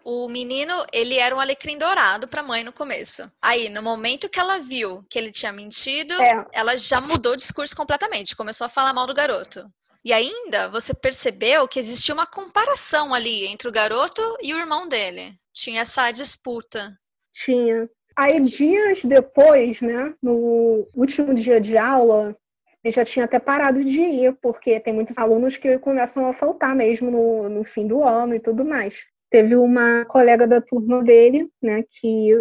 o 0.04 0.28
menino, 0.28 0.86
ele 0.92 1.18
era 1.18 1.36
um 1.36 1.40
alecrim 1.40 1.78
dourado 1.78 2.28
para 2.28 2.42
a 2.42 2.44
mãe 2.44 2.64
no 2.64 2.74
começo. 2.74 3.32
Aí, 3.42 3.70
no 3.70 3.82
momento 3.82 4.30
que 4.30 4.40
ela 4.40 4.60
viu 4.60 5.04
que 5.10 5.18
ele 5.18 5.32
tinha 5.32 5.52
mentido, 5.52 6.14
é. 6.22 6.46
ela 6.52 6.78
já 6.78 7.00
mudou 7.00 7.34
o 7.34 7.38
discurso 7.38 7.76
completamente, 7.76 8.36
começou 8.36 8.66
a 8.66 8.70
falar 8.70 8.94
mal 8.94 9.08
do 9.08 9.14
garoto. 9.14 9.70
E 10.04 10.12
ainda 10.12 10.68
você 10.68 10.94
percebeu 10.94 11.68
que 11.68 11.80
existia 11.80 12.14
uma 12.14 12.26
comparação 12.26 13.14
ali 13.14 13.46
entre 13.46 13.68
o 13.68 13.72
garoto 13.72 14.22
e 14.42 14.54
o 14.54 14.58
irmão 14.58 14.88
dele. 14.88 15.36
Tinha 15.54 15.82
essa 15.82 16.12
disputa. 16.12 16.98
Tinha. 17.32 17.88
Aí, 18.18 18.42
dias 18.42 19.04
depois, 19.04 19.80
né, 19.80 20.14
no 20.22 20.88
último 20.94 21.34
dia 21.34 21.62
de 21.62 21.78
aula, 21.78 22.36
ele 22.84 22.92
já 22.92 23.06
tinha 23.06 23.26
até 23.26 23.40
parado 23.40 23.84
de 23.84 24.02
ir, 24.02 24.36
porque 24.42 24.80
tem 24.80 24.92
muitos 24.92 25.18
alunos 25.18 25.56
que 25.56 25.78
começam 25.78 26.28
a 26.28 26.34
faltar 26.34 26.76
mesmo 26.76 27.12
no, 27.12 27.50
no 27.50 27.64
fim 27.64 27.88
do 27.88 28.04
ano 28.04 28.34
e 28.34 28.40
tudo 28.40 28.66
mais 28.66 29.06
teve 29.32 29.56
uma 29.56 30.06
colega 30.06 30.46
da 30.46 30.62
turma 30.62 31.02
dele, 31.02 31.50
né, 31.62 31.84
que 31.89 32.36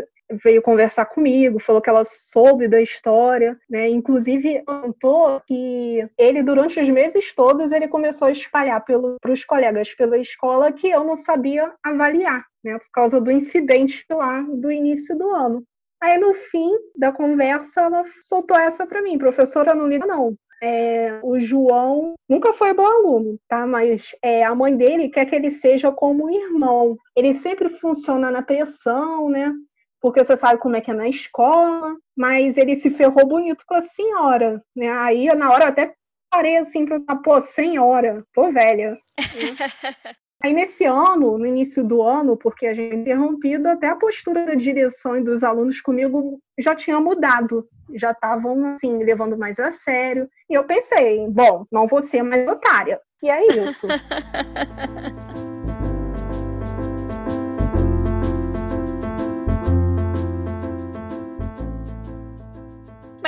veio 0.45 0.63
conversar 0.63 1.07
comigo, 1.07 1.59
falou 1.59 1.81
que 1.81 1.91
ela 1.91 2.05
soube 2.05 2.69
da 2.69 2.81
história, 2.81 3.59
né? 3.69 3.89
Inclusive 3.89 4.63
contou 4.65 5.41
que 5.41 6.09
ele 6.17 6.43
durante 6.43 6.81
os 6.81 6.89
meses 6.89 7.35
todos 7.35 7.73
ele 7.73 7.89
começou 7.89 8.29
a 8.29 8.33
espalhar 8.33 8.85
para 8.85 9.33
os 9.33 9.45
colegas 9.45 9.93
pela 9.95 10.19
escola 10.19 10.73
que 10.73 10.89
eu 10.89 11.03
não 11.03 11.17
sabia 11.17 11.73
avaliar, 11.83 12.45
né? 12.63 12.79
Por 12.79 12.91
causa 12.93 13.21
do 13.21 13.31
incidente 13.31 14.05
lá 14.11 14.43
do 14.43 14.71
início 14.71 15.17
do 15.17 15.31
ano. 15.31 15.65
Aí 16.01 16.17
no 16.17 16.33
fim 16.33 16.71
da 16.97 17.13
conversa 17.13 17.83
ela 17.83 18.05
soltou 18.21 18.57
essa 18.57 18.87
para 18.87 19.03
mim, 19.03 19.19
professora 19.19 19.75
não 19.75 19.87
liga 19.87 20.07
não, 20.07 20.37
é, 20.63 21.21
o 21.23 21.39
João 21.39 22.15
nunca 22.29 22.53
foi 22.53 22.75
bom 22.75 22.87
aluno, 22.87 23.39
tá? 23.49 23.67
Mas 23.67 24.15
é, 24.23 24.45
a 24.45 24.55
mãe 24.55 24.77
dele 24.77 25.09
quer 25.09 25.27
que 25.27 25.35
ele 25.35 25.51
seja 25.51 25.91
como 25.91 26.27
um 26.27 26.31
irmão. 26.31 26.97
Ele 27.17 27.35
sempre 27.35 27.69
funciona 27.71 28.31
na 28.31 28.43
pressão, 28.43 29.29
né? 29.29 29.53
porque 30.01 30.25
você 30.25 30.37
sabe 30.37 30.59
como 30.59 30.77
é 30.77 30.81
que 30.81 30.91
é 30.91 30.95
na 30.95 31.09
escola, 31.09 31.95
mas 32.17 32.57
ele 32.57 32.75
se 32.75 32.91
ferrou 32.91 33.27
bonito 33.27 33.65
com 33.67 33.75
a 33.75 33.83
senhora, 33.83 34.63
né? 34.75 34.91
Aí 34.91 35.27
na 35.35 35.53
hora 35.53 35.69
até 35.69 35.95
parei 36.31 36.57
assim 36.57 36.87
para 36.87 37.17
pô, 37.17 37.41
senhora, 37.41 38.25
tô 38.33 38.51
velha. 38.51 38.99
Aí 40.43 40.55
nesse 40.55 40.87
ano, 40.87 41.37
no 41.37 41.47
início 41.47 41.85
do 41.85 42.01
ano, 42.01 42.35
porque 42.37 42.67
a 42.67 42.73
gente 42.73 42.97
interrompido, 42.97 43.69
até 43.69 43.89
a 43.89 43.97
postura 43.97 44.47
da 44.47 44.55
direção 44.55 45.17
e 45.17 45.23
dos 45.23 45.45
alunos 45.45 45.81
comigo 45.83 46.41
já 46.59 46.75
tinha 46.75 46.99
mudado, 46.99 47.69
já 47.95 48.13
estavam 48.13 48.73
assim 48.73 49.03
levando 49.05 49.37
mais 49.37 49.61
a 49.61 49.71
sério. 49.71 50.29
E 50.49 50.55
eu 50.55 50.65
pensei, 50.65 51.27
bom, 51.29 51.67
não 51.71 51.87
vou 51.87 52.01
ser 52.01 52.23
mais 52.23 52.49
otária. 52.49 52.99
E 53.23 53.29
é 53.29 53.47
isso. 53.65 53.87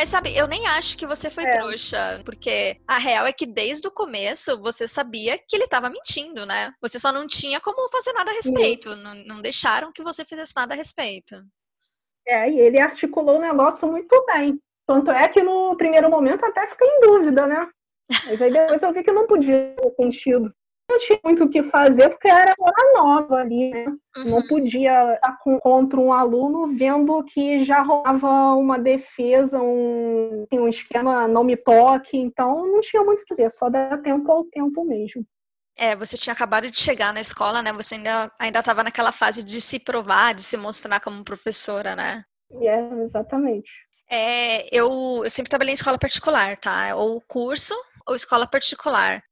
Mas 0.03 0.11
sabe, 0.11 0.37
eu 0.37 0.49
nem 0.49 0.67
acho 0.67 0.99
que 0.99 1.07
você 1.07 1.31
foi 1.31 1.45
é. 1.45 1.51
trouxa, 1.53 2.21
porque 2.25 2.77
a 2.89 2.99
real 2.99 3.25
é 3.25 3.33
que 3.33 3.47
desde 3.47 3.87
o 3.87 3.91
começo 3.93 4.61
você 4.61 4.89
sabia 4.89 5.39
que 5.39 5.55
ele 5.55 5.63
estava 5.63 5.89
mentindo, 5.89 6.45
né? 6.45 6.73
Você 6.83 6.99
só 6.99 7.13
não 7.13 7.25
tinha 7.25 7.61
como 7.61 7.89
fazer 7.89 8.13
nada 8.13 8.33
a 8.33 8.35
respeito, 8.35 8.97
não, 8.97 9.15
não, 9.15 9.41
deixaram 9.41 9.93
que 9.93 10.03
você 10.03 10.25
fizesse 10.25 10.55
nada 10.57 10.75
a 10.75 10.77
respeito. 10.77 11.41
É, 12.27 12.51
e 12.51 12.59
ele 12.59 12.81
articulou 12.81 13.37
o 13.37 13.41
negócio 13.41 13.87
muito 13.87 14.27
bem. 14.27 14.61
Tanto 14.89 15.13
é 15.13 15.29
que 15.29 15.41
no 15.41 15.77
primeiro 15.77 16.11
momento 16.11 16.45
até 16.45 16.67
fiquei 16.67 16.89
em 16.89 17.01
dúvida, 17.01 17.47
né? 17.47 17.71
Mas 18.27 18.43
aí 18.43 18.53
depois 18.53 18.83
eu 18.83 18.93
vi 18.93 19.05
que 19.05 19.13
não 19.13 19.29
podia 19.29 19.73
ter 19.81 19.91
sentido 19.91 20.53
tinha 20.99 21.19
muito 21.25 21.45
o 21.45 21.49
que 21.49 21.63
fazer 21.63 22.09
porque 22.11 22.29
era 22.29 22.55
hora 22.59 22.93
nova 22.95 23.37
ali, 23.37 23.71
né? 23.71 23.87
Uhum. 24.17 24.31
Não 24.31 24.47
podia 24.47 25.15
estar 25.15 25.39
contra 25.61 26.01
um 26.01 26.13
aluno 26.13 26.77
vendo 26.77 27.23
que 27.25 27.65
já 27.65 27.83
rolava 27.83 28.55
uma 28.55 28.79
defesa, 28.79 29.61
um, 29.61 30.45
assim, 30.45 30.61
um 30.61 30.69
esquema 30.69 31.27
não 31.29 31.45
me 31.45 31.57
toque, 31.57 32.17
então 32.17 32.67
não 32.67 32.81
tinha 32.81 33.03
muito 33.03 33.21
o 33.21 33.25
que 33.25 33.35
fazer, 33.35 33.51
só 33.51 33.69
dar 33.69 34.01
tempo 34.03 34.31
ao 34.31 34.45
tempo 34.45 34.85
mesmo. 34.85 35.25
É, 35.77 35.97
você 35.97 36.17
tinha 36.17 36.33
acabado 36.33 36.71
de 36.71 36.79
chegar 36.79 37.13
na 37.15 37.21
escola, 37.21 37.63
né? 37.63 37.73
Você 37.73 37.95
ainda 37.95 38.31
ainda 38.39 38.59
estava 38.59 38.85
naquela 38.85 39.11
fase 39.11 39.43
de 39.43 39.61
se 39.61 39.79
provar, 39.79 40.35
de 40.35 40.43
se 40.43 40.57
mostrar 40.57 41.01
como 41.01 41.25
professora, 41.25 41.97
né? 41.97 42.25
É, 42.61 43.03
exatamente. 43.03 43.71
É, 44.11 44.69
eu, 44.71 45.23
eu 45.25 45.31
sempre 45.31 45.49
trabalhei 45.49 45.73
em 45.73 45.75
escola 45.75 45.99
particular, 45.99 46.59
tá? 46.59 46.95
Ou 46.95 47.21
curso 47.23 47.75
ou 48.07 48.15
escola 48.15 48.47
particular. 48.47 49.23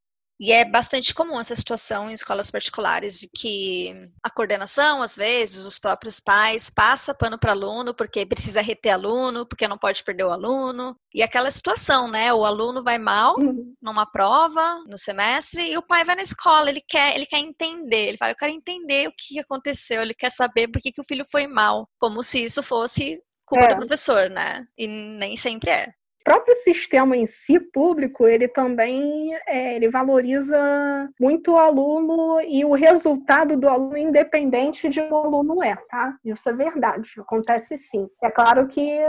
E 0.41 0.53
é 0.53 0.65
bastante 0.65 1.15
comum 1.15 1.39
essa 1.39 1.55
situação 1.55 2.09
em 2.09 2.15
escolas 2.15 2.51
particulares, 2.51 3.21
de 3.21 3.29
que 3.29 4.11
a 4.25 4.31
coordenação, 4.31 5.03
às 5.03 5.15
vezes, 5.15 5.67
os 5.67 5.79
próprios 5.79 6.19
pais, 6.19 6.71
passa 6.71 7.13
pano 7.13 7.39
para 7.39 7.53
aluno 7.53 7.93
porque 7.95 8.25
precisa 8.25 8.63
reter 8.63 8.95
aluno, 8.95 9.47
porque 9.47 9.69
não 9.69 9.77
pode 9.77 10.03
perder 10.03 10.25
o 10.25 10.31
aluno. 10.31 10.97
E 11.15 11.23
aquela 11.23 11.51
situação, 11.51 12.11
né? 12.11 12.33
O 12.33 12.47
aluno 12.47 12.83
vai 12.83 12.97
mal 12.97 13.37
uhum. 13.39 13.75
numa 13.83 14.11
prova, 14.11 14.83
no 14.89 14.97
semestre, 14.97 15.73
e 15.73 15.77
o 15.77 15.83
pai 15.83 16.05
vai 16.05 16.17
na 16.17 16.23
escola, 16.23 16.71
ele 16.71 16.83
quer, 16.89 17.15
ele 17.15 17.27
quer 17.27 17.39
entender, 17.39 18.09
ele 18.09 18.17
fala, 18.17 18.33
eu 18.33 18.37
quero 18.37 18.53
entender 18.53 19.09
o 19.09 19.13
que 19.13 19.39
aconteceu, 19.39 20.01
ele 20.01 20.15
quer 20.15 20.31
saber 20.31 20.69
por 20.69 20.81
que, 20.81 20.91
que 20.91 21.03
o 21.03 21.07
filho 21.07 21.27
foi 21.31 21.47
mal, 21.47 21.87
como 21.99 22.23
se 22.23 22.43
isso 22.43 22.63
fosse 22.63 23.21
culpa 23.45 23.67
é. 23.67 23.69
do 23.69 23.77
professor, 23.77 24.31
né? 24.31 24.65
E 24.79 24.87
nem 24.87 25.37
sempre 25.37 25.71
é 25.71 25.93
próprio 26.25 26.55
sistema 26.57 27.17
em 27.17 27.27
si 27.27 27.59
público 27.59 28.27
ele 28.27 28.49
também 28.49 29.35
é, 29.47 29.77
ele 29.77 29.89
valoriza 29.89 31.09
muito 31.19 31.53
o 31.53 31.57
aluno 31.57 32.41
e 32.41 32.65
o 32.65 32.73
resultado 32.73 33.57
do 33.57 33.69
aluno 33.69 33.97
independente 33.97 34.89
de 34.89 35.01
um 35.01 35.15
aluno 35.15 35.63
é, 35.63 35.77
tá? 35.89 36.17
Isso 36.25 36.49
é 36.49 36.53
verdade, 36.53 37.13
acontece 37.19 37.77
sim. 37.79 38.09
É 38.23 38.31
claro 38.31 38.67
que 38.67 39.01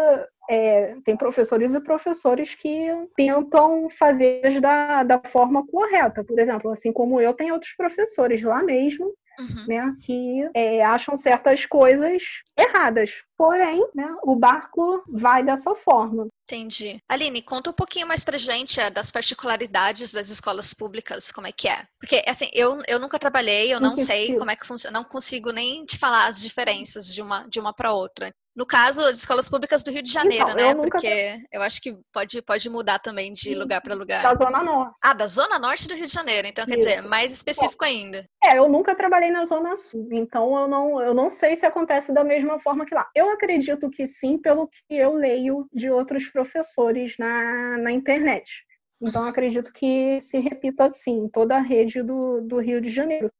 é, 0.49 0.95
tem 1.05 1.15
professores 1.15 1.73
e 1.73 1.79
professores 1.79 2.55
que 2.55 2.87
tentam 3.15 3.89
fazer 3.89 4.59
da, 4.59 5.03
da 5.03 5.19
forma 5.19 5.65
correta. 5.65 6.23
Por 6.23 6.37
exemplo, 6.39 6.71
assim 6.71 6.91
como 6.91 7.21
eu, 7.21 7.33
tem 7.33 7.51
outros 7.51 7.73
professores 7.73 8.41
lá 8.41 8.61
mesmo 8.63 9.13
Uhum. 9.39 9.65
Né, 9.67 9.95
que 10.01 10.49
é, 10.53 10.83
acham 10.83 11.15
certas 11.15 11.65
coisas 11.65 12.23
erradas. 12.57 13.23
Porém, 13.37 13.83
né, 13.95 14.13
o 14.23 14.35
barco 14.35 15.03
vai 15.07 15.43
dessa 15.43 15.73
forma. 15.75 16.27
Entendi. 16.43 17.01
Aline, 17.09 17.41
conta 17.41 17.69
um 17.69 17.73
pouquinho 17.73 18.05
mais 18.05 18.23
pra 18.23 18.37
gente 18.37 18.79
é, 18.79 18.89
das 18.89 19.09
particularidades 19.09 20.11
das 20.11 20.29
escolas 20.29 20.73
públicas, 20.73 21.31
como 21.31 21.47
é 21.47 21.51
que 21.51 21.67
é? 21.67 21.85
Porque, 21.99 22.21
assim, 22.27 22.49
eu, 22.53 22.79
eu 22.87 22.99
nunca 22.99 23.17
trabalhei, 23.17 23.73
eu 23.73 23.79
não, 23.79 23.91
não 23.91 23.97
sei 23.97 24.35
como 24.35 24.51
é 24.51 24.55
que 24.55 24.67
funciona, 24.67 24.99
não 24.99 25.03
consigo 25.03 25.51
nem 25.51 25.85
te 25.85 25.97
falar 25.97 26.27
as 26.27 26.41
diferenças 26.41 27.13
de 27.13 27.21
uma, 27.21 27.47
de 27.47 27.59
uma 27.59 27.73
para 27.73 27.93
outra. 27.93 28.31
No 28.55 28.65
caso, 28.65 29.01
as 29.01 29.17
escolas 29.17 29.47
públicas 29.47 29.81
do 29.81 29.91
Rio 29.91 30.03
de 30.03 30.11
Janeiro, 30.11 30.49
então, 30.49 30.55
né? 30.55 30.75
Porque 30.75 31.41
eu 31.51 31.61
acho 31.61 31.81
que 31.81 31.97
pode, 32.11 32.41
pode 32.41 32.69
mudar 32.69 32.99
também 32.99 33.31
de 33.31 33.55
lugar 33.55 33.79
para 33.81 33.95
lugar. 33.95 34.23
Da 34.23 34.35
Zona 34.35 34.61
Norte. 34.61 34.95
Ah, 35.01 35.13
da 35.13 35.25
Zona 35.25 35.57
Norte 35.57 35.87
do 35.87 35.95
Rio 35.95 36.05
de 36.05 36.11
Janeiro. 36.11 36.47
Então, 36.47 36.65
quer 36.65 36.77
Isso. 36.77 36.87
dizer, 36.87 37.01
mais 37.01 37.31
específico 37.31 37.85
Bom, 37.85 37.89
ainda. 37.89 38.25
É, 38.43 38.57
eu 38.57 38.67
nunca 38.67 38.93
trabalhei 38.93 39.31
na 39.31 39.45
Zona 39.45 39.75
Sul, 39.77 40.09
então 40.11 40.59
eu 40.59 40.67
não, 40.67 41.01
eu 41.01 41.13
não 41.13 41.29
sei 41.29 41.55
se 41.55 41.65
acontece 41.65 42.13
da 42.13 42.23
mesma 42.23 42.59
forma 42.59 42.85
que 42.85 42.93
lá. 42.93 43.07
Eu 43.15 43.29
acredito 43.29 43.89
que 43.89 44.05
sim, 44.05 44.37
pelo 44.37 44.67
que 44.67 44.95
eu 44.95 45.13
leio 45.13 45.65
de 45.71 45.89
outros 45.89 46.27
professores 46.27 47.15
na, 47.17 47.77
na 47.77 47.91
internet. 47.91 48.65
Então, 49.01 49.25
acredito 49.25 49.73
que 49.73 50.19
se 50.21 50.37
repita 50.39 50.83
assim, 50.85 51.27
toda 51.29 51.55
a 51.55 51.61
rede 51.61 52.03
do, 52.03 52.41
do 52.41 52.59
Rio 52.59 52.79
de 52.81 52.89
Janeiro. 52.89 53.31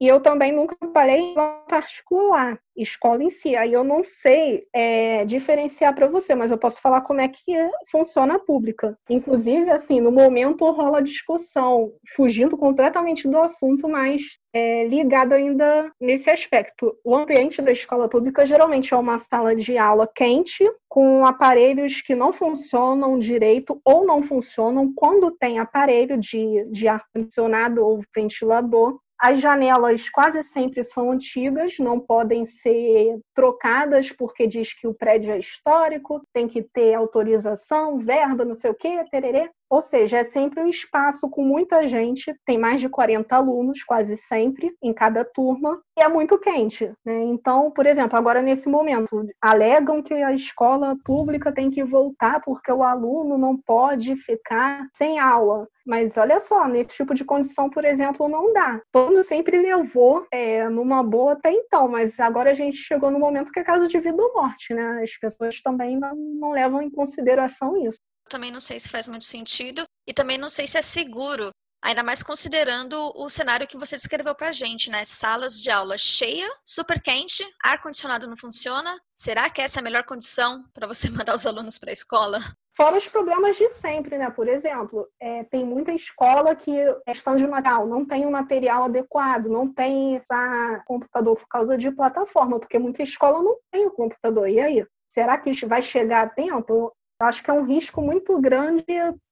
E 0.00 0.06
eu 0.06 0.20
também 0.20 0.52
nunca 0.52 0.76
trabalhei 0.76 1.18
em 1.18 1.34
particular, 1.68 2.58
escola 2.76 3.22
em 3.22 3.30
si. 3.30 3.56
Aí 3.56 3.72
eu 3.72 3.82
não 3.82 4.04
sei 4.04 4.64
é, 4.72 5.24
diferenciar 5.24 5.94
para 5.94 6.06
você, 6.06 6.34
mas 6.34 6.52
eu 6.52 6.58
posso 6.58 6.80
falar 6.80 7.00
como 7.00 7.20
é 7.20 7.28
que 7.28 7.52
funciona 7.90 8.36
a 8.36 8.38
pública. 8.38 8.96
Inclusive, 9.10 9.70
assim, 9.70 10.00
no 10.00 10.12
momento 10.12 10.70
rola 10.70 11.02
discussão, 11.02 11.92
fugindo 12.14 12.56
completamente 12.56 13.26
do 13.26 13.38
assunto, 13.38 13.88
mas 13.88 14.22
é, 14.52 14.86
ligado 14.86 15.32
ainda 15.32 15.90
nesse 16.00 16.30
aspecto. 16.30 16.96
O 17.04 17.16
ambiente 17.16 17.60
da 17.60 17.72
escola 17.72 18.08
pública 18.08 18.46
geralmente 18.46 18.94
é 18.94 18.96
uma 18.96 19.18
sala 19.18 19.54
de 19.54 19.76
aula 19.76 20.06
quente, 20.06 20.64
com 20.88 21.26
aparelhos 21.26 22.00
que 22.00 22.14
não 22.14 22.32
funcionam 22.32 23.18
direito 23.18 23.80
ou 23.84 24.06
não 24.06 24.22
funcionam 24.22 24.92
quando 24.94 25.30
tem 25.30 25.58
aparelho 25.58 26.16
de, 26.18 26.64
de 26.70 26.88
ar-condicionado 26.88 27.84
ou 27.84 28.00
ventilador. 28.14 28.98
As 29.20 29.40
janelas 29.40 30.08
quase 30.08 30.42
sempre 30.44 30.84
são 30.84 31.10
antigas, 31.10 31.78
não 31.78 31.98
podem 31.98 32.46
ser 32.46 33.18
trocadas 33.34 34.12
porque 34.12 34.46
diz 34.46 34.72
que 34.72 34.86
o 34.86 34.94
prédio 34.94 35.32
é 35.32 35.38
histórico, 35.38 36.22
tem 36.32 36.46
que 36.46 36.62
ter 36.62 36.94
autorização, 36.94 37.98
verba, 37.98 38.44
não 38.44 38.54
sei 38.54 38.70
o 38.70 38.74
quê, 38.74 39.04
tererê. 39.10 39.50
Ou 39.70 39.82
seja, 39.82 40.18
é 40.18 40.24
sempre 40.24 40.62
um 40.62 40.68
espaço 40.68 41.28
com 41.28 41.42
muita 41.42 41.86
gente, 41.86 42.34
tem 42.46 42.56
mais 42.56 42.80
de 42.80 42.88
40 42.88 43.36
alunos, 43.36 43.82
quase 43.82 44.16
sempre, 44.16 44.74
em 44.82 44.94
cada 44.94 45.24
turma, 45.24 45.80
e 45.96 46.02
é 46.02 46.08
muito 46.08 46.38
quente. 46.38 46.90
Né? 47.04 47.24
Então, 47.24 47.70
por 47.70 47.84
exemplo, 47.84 48.16
agora 48.18 48.40
nesse 48.40 48.68
momento, 48.68 49.26
alegam 49.42 50.02
que 50.02 50.14
a 50.14 50.32
escola 50.32 50.96
pública 51.04 51.52
tem 51.52 51.70
que 51.70 51.84
voltar 51.84 52.40
porque 52.40 52.72
o 52.72 52.82
aluno 52.82 53.36
não 53.36 53.56
pode 53.56 54.16
ficar 54.16 54.86
sem 54.96 55.18
aula. 55.18 55.68
Mas 55.86 56.18
olha 56.18 56.38
só, 56.38 56.68
nesse 56.68 56.96
tipo 56.96 57.14
de 57.14 57.24
condição, 57.24 57.70
por 57.70 57.84
exemplo, 57.84 58.28
não 58.28 58.52
dá. 58.52 58.80
Todo 58.92 59.22
sempre 59.22 59.58
levou 59.58 60.26
é, 60.30 60.68
numa 60.68 61.02
boa 61.02 61.32
até 61.32 61.50
então, 61.50 61.88
mas 61.88 62.20
agora 62.20 62.50
a 62.50 62.54
gente 62.54 62.76
chegou 62.76 63.10
no 63.10 63.18
momento 63.18 63.50
que 63.50 63.60
é 63.60 63.64
caso 63.64 63.88
de 63.88 63.98
vida 63.98 64.22
ou 64.22 64.34
morte, 64.34 64.74
né? 64.74 65.00
As 65.02 65.16
pessoas 65.18 65.62
também 65.62 65.98
não, 65.98 66.14
não 66.14 66.50
levam 66.50 66.82
em 66.82 66.90
consideração 66.90 67.76
isso 67.86 67.98
também 68.28 68.50
não 68.50 68.60
sei 68.60 68.78
se 68.78 68.88
faz 68.88 69.08
muito 69.08 69.24
sentido 69.24 69.84
e 70.06 70.12
também 70.12 70.38
não 70.38 70.48
sei 70.48 70.66
se 70.66 70.78
é 70.78 70.82
seguro, 70.82 71.50
ainda 71.82 72.02
mais 72.02 72.22
considerando 72.22 73.12
o 73.14 73.28
cenário 73.30 73.66
que 73.66 73.76
você 73.76 73.96
descreveu 73.96 74.34
pra 74.34 74.52
gente, 74.52 74.90
né? 74.90 75.04
Salas 75.04 75.60
de 75.60 75.70
aula 75.70 75.96
cheia, 75.96 76.48
super 76.64 77.00
quente, 77.00 77.44
ar 77.64 77.80
condicionado 77.82 78.26
não 78.26 78.36
funciona. 78.36 78.98
Será 79.14 79.48
que 79.48 79.60
essa 79.60 79.78
é 79.78 79.80
a 79.80 79.84
melhor 79.84 80.04
condição 80.04 80.64
para 80.74 80.86
você 80.86 81.08
mandar 81.10 81.34
os 81.34 81.46
alunos 81.46 81.78
para 81.78 81.90
a 81.90 81.92
escola? 81.92 82.40
Fora 82.76 82.96
os 82.96 83.08
problemas 83.08 83.56
de 83.56 83.72
sempre, 83.72 84.16
né? 84.16 84.30
Por 84.30 84.46
exemplo, 84.46 85.08
é, 85.20 85.42
tem 85.44 85.64
muita 85.64 85.92
escola 85.92 86.54
que 86.54 86.72
questão 87.04 87.34
de 87.34 87.44
material, 87.44 87.88
não 87.88 88.06
tem 88.06 88.24
um 88.24 88.30
material 88.30 88.84
adequado, 88.84 89.46
não 89.46 89.72
tem 89.72 90.16
essa 90.16 90.80
computador 90.86 91.36
por 91.36 91.48
causa 91.48 91.76
de 91.76 91.90
plataforma, 91.90 92.60
porque 92.60 92.78
muita 92.78 93.02
escola 93.02 93.42
não 93.42 93.56
tem 93.72 93.86
o 93.86 93.90
computador. 93.90 94.48
E 94.48 94.60
aí? 94.60 94.86
Será 95.08 95.36
que 95.38 95.66
vai 95.66 95.82
chegar 95.82 96.22
a 96.22 96.28
tempo? 96.28 96.92
Acho 97.20 97.42
que 97.42 97.50
é 97.50 97.54
um 97.54 97.64
risco 97.64 98.00
muito 98.00 98.38
grande 98.40 98.84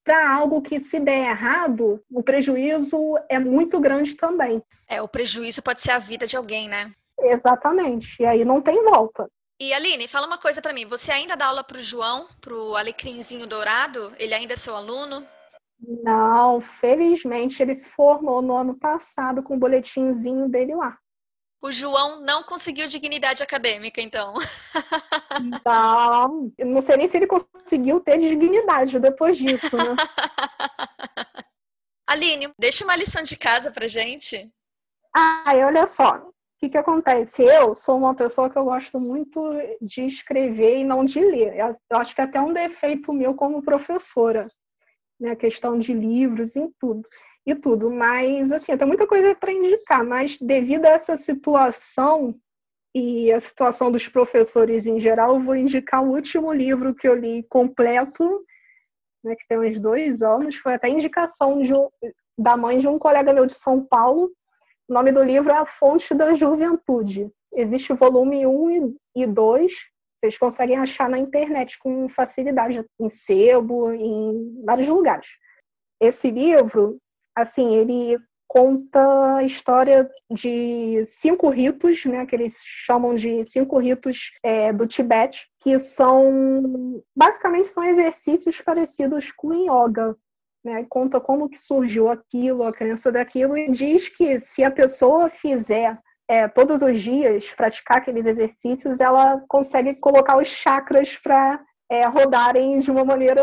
para 0.04 0.34
algo 0.34 0.60
que, 0.62 0.80
se 0.80 0.98
der 1.00 1.30
errado, 1.30 2.02
o 2.10 2.22
prejuízo 2.22 2.98
é 3.28 3.38
muito 3.38 3.80
grande 3.80 4.14
também. 4.14 4.62
É, 4.88 5.00
o 5.00 5.08
prejuízo 5.08 5.62
pode 5.62 5.82
ser 5.82 5.92
a 5.92 5.98
vida 5.98 6.26
de 6.26 6.36
alguém, 6.36 6.68
né? 6.68 6.92
Exatamente. 7.18 8.22
E 8.22 8.26
aí 8.26 8.44
não 8.44 8.60
tem 8.60 8.82
volta. 8.84 9.28
E 9.60 9.72
Aline, 9.72 10.06
fala 10.06 10.26
uma 10.26 10.38
coisa 10.38 10.60
para 10.60 10.72
mim. 10.72 10.84
Você 10.86 11.10
ainda 11.10 11.36
dá 11.36 11.46
aula 11.46 11.64
para 11.64 11.78
o 11.78 11.80
João, 11.80 12.28
para 12.40 12.54
o 12.54 12.76
Alecrimzinho 12.76 13.46
Dourado? 13.46 14.12
Ele 14.18 14.34
ainda 14.34 14.52
é 14.52 14.56
seu 14.56 14.76
aluno? 14.76 15.26
Não, 15.78 16.60
felizmente 16.60 17.62
ele 17.62 17.74
se 17.74 17.88
formou 17.88 18.42
no 18.42 18.56
ano 18.56 18.74
passado 18.78 19.42
com 19.42 19.54
o 19.54 19.58
boletimzinho 19.58 20.48
dele 20.48 20.74
lá. 20.74 20.98
O 21.62 21.72
João 21.72 22.20
não 22.20 22.42
conseguiu 22.42 22.86
dignidade 22.86 23.42
acadêmica, 23.42 24.00
então. 24.00 24.34
Não, 25.64 26.52
não 26.58 26.80
sei 26.80 26.96
nem 26.96 27.08
se 27.08 27.16
ele 27.16 27.26
conseguiu 27.26 28.00
ter 28.00 28.18
dignidade 28.18 28.98
depois 28.98 29.36
disso, 29.36 29.76
né? 29.76 29.94
Aline, 32.08 32.52
deixa 32.58 32.84
uma 32.84 32.96
lição 32.96 33.22
de 33.22 33.36
casa 33.36 33.70
pra 33.70 33.88
gente. 33.88 34.50
Ah, 35.14 35.52
olha 35.54 35.86
só. 35.86 36.16
O 36.16 36.32
que, 36.58 36.70
que 36.70 36.78
acontece? 36.78 37.42
Eu 37.42 37.74
sou 37.74 37.98
uma 37.98 38.14
pessoa 38.14 38.48
que 38.48 38.56
eu 38.56 38.64
gosto 38.64 38.98
muito 38.98 39.42
de 39.80 40.06
escrever 40.06 40.78
e 40.78 40.84
não 40.84 41.04
de 41.04 41.20
ler. 41.20 41.54
Eu 41.58 41.98
acho 41.98 42.14
que 42.14 42.20
é 42.20 42.24
até 42.24 42.40
um 42.40 42.52
defeito 42.52 43.12
meu 43.12 43.34
como 43.34 43.62
professora, 43.62 44.46
né? 45.20 45.32
A 45.32 45.36
questão 45.36 45.78
de 45.78 45.92
livros 45.92 46.56
e 46.56 46.66
tudo 46.80 47.02
e 47.46 47.54
tudo. 47.54 47.90
Mas, 47.90 48.50
assim, 48.50 48.76
tem 48.76 48.86
muita 48.86 49.06
coisa 49.06 49.34
para 49.34 49.52
indicar, 49.52 50.04
mas 50.04 50.38
devido 50.38 50.84
a 50.84 50.90
essa 50.90 51.16
situação 51.16 52.34
e 52.94 53.30
a 53.30 53.38
situação 53.38 53.92
dos 53.92 54.08
professores 54.08 54.86
em 54.86 54.98
geral, 54.98 55.38
vou 55.38 55.54
indicar 55.54 56.02
o 56.02 56.12
último 56.12 56.52
livro 56.52 56.94
que 56.94 57.06
eu 57.06 57.14
li 57.14 57.42
completo, 57.44 58.42
né, 59.22 59.36
que 59.36 59.46
tem 59.46 59.58
uns 59.58 59.78
dois 59.78 60.22
anos, 60.22 60.56
foi 60.56 60.74
até 60.74 60.88
indicação 60.88 61.60
de, 61.60 61.72
da 62.38 62.56
mãe 62.56 62.78
de 62.78 62.88
um 62.88 62.98
colega 62.98 63.34
meu 63.34 63.44
de 63.44 63.54
São 63.54 63.84
Paulo. 63.84 64.32
O 64.88 64.94
nome 64.94 65.12
do 65.12 65.22
livro 65.22 65.50
é 65.50 65.58
A 65.58 65.66
Fonte 65.66 66.14
da 66.14 66.32
Juventude. 66.32 67.30
Existe 67.52 67.92
o 67.92 67.96
volume 67.96 68.46
1 68.46 68.94
e 69.14 69.26
2, 69.26 69.74
vocês 70.16 70.38
conseguem 70.38 70.78
achar 70.78 71.08
na 71.10 71.18
internet 71.18 71.78
com 71.78 72.08
facilidade, 72.08 72.82
em 72.98 73.10
sebo, 73.10 73.92
em 73.92 74.64
vários 74.64 74.88
lugares. 74.88 75.28
Esse 76.00 76.30
livro, 76.30 76.98
assim, 77.36 77.74
ele 77.76 78.18
conta 78.48 79.36
a 79.36 79.42
história 79.42 80.08
de 80.30 81.04
cinco 81.06 81.48
ritos, 81.50 82.04
né, 82.04 82.24
que 82.24 82.34
eles 82.34 82.56
chamam 82.64 83.14
de 83.14 83.44
cinco 83.44 83.78
ritos 83.78 84.30
é, 84.42 84.72
do 84.72 84.86
Tibete, 84.86 85.46
que 85.60 85.78
são 85.78 87.02
basicamente 87.14 87.68
são 87.68 87.84
exercícios 87.84 88.60
parecidos 88.60 89.30
com 89.32 89.52
yoga. 89.52 90.16
Né, 90.64 90.84
conta 90.88 91.20
como 91.20 91.48
que 91.48 91.58
surgiu 91.58 92.10
aquilo, 92.10 92.64
a 92.64 92.72
crença 92.72 93.12
daquilo, 93.12 93.56
e 93.56 93.70
diz 93.70 94.08
que 94.08 94.40
se 94.40 94.64
a 94.64 94.70
pessoa 94.70 95.30
fizer 95.30 95.96
é, 96.28 96.48
todos 96.48 96.82
os 96.82 97.00
dias, 97.00 97.52
praticar 97.52 97.98
aqueles 97.98 98.26
exercícios, 98.26 98.98
ela 98.98 99.40
consegue 99.48 99.94
colocar 100.00 100.36
os 100.36 100.48
chakras 100.48 101.16
para 101.16 101.64
é, 101.88 102.04
rodarem 102.06 102.80
de 102.80 102.90
uma 102.90 103.04
maneira 103.04 103.42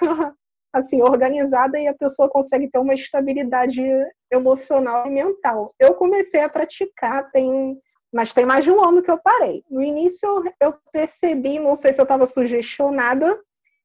assim, 0.74 1.00
organizada 1.00 1.78
e 1.78 1.86
a 1.86 1.94
pessoa 1.94 2.28
consegue 2.28 2.68
ter 2.68 2.78
uma 2.78 2.94
estabilidade 2.94 3.80
emocional 4.30 5.06
e 5.06 5.10
mental. 5.10 5.72
Eu 5.78 5.94
comecei 5.94 6.40
a 6.40 6.48
praticar, 6.48 7.30
tem, 7.30 7.76
mas 8.12 8.32
tem 8.32 8.44
mais 8.44 8.64
de 8.64 8.72
um 8.72 8.84
ano 8.84 9.00
que 9.00 9.10
eu 9.10 9.18
parei. 9.18 9.62
No 9.70 9.80
início 9.80 10.42
eu 10.60 10.74
percebi, 10.92 11.60
não 11.60 11.76
sei 11.76 11.92
se 11.92 12.00
eu 12.00 12.02
estava 12.02 12.26
sugestionada, 12.26 13.38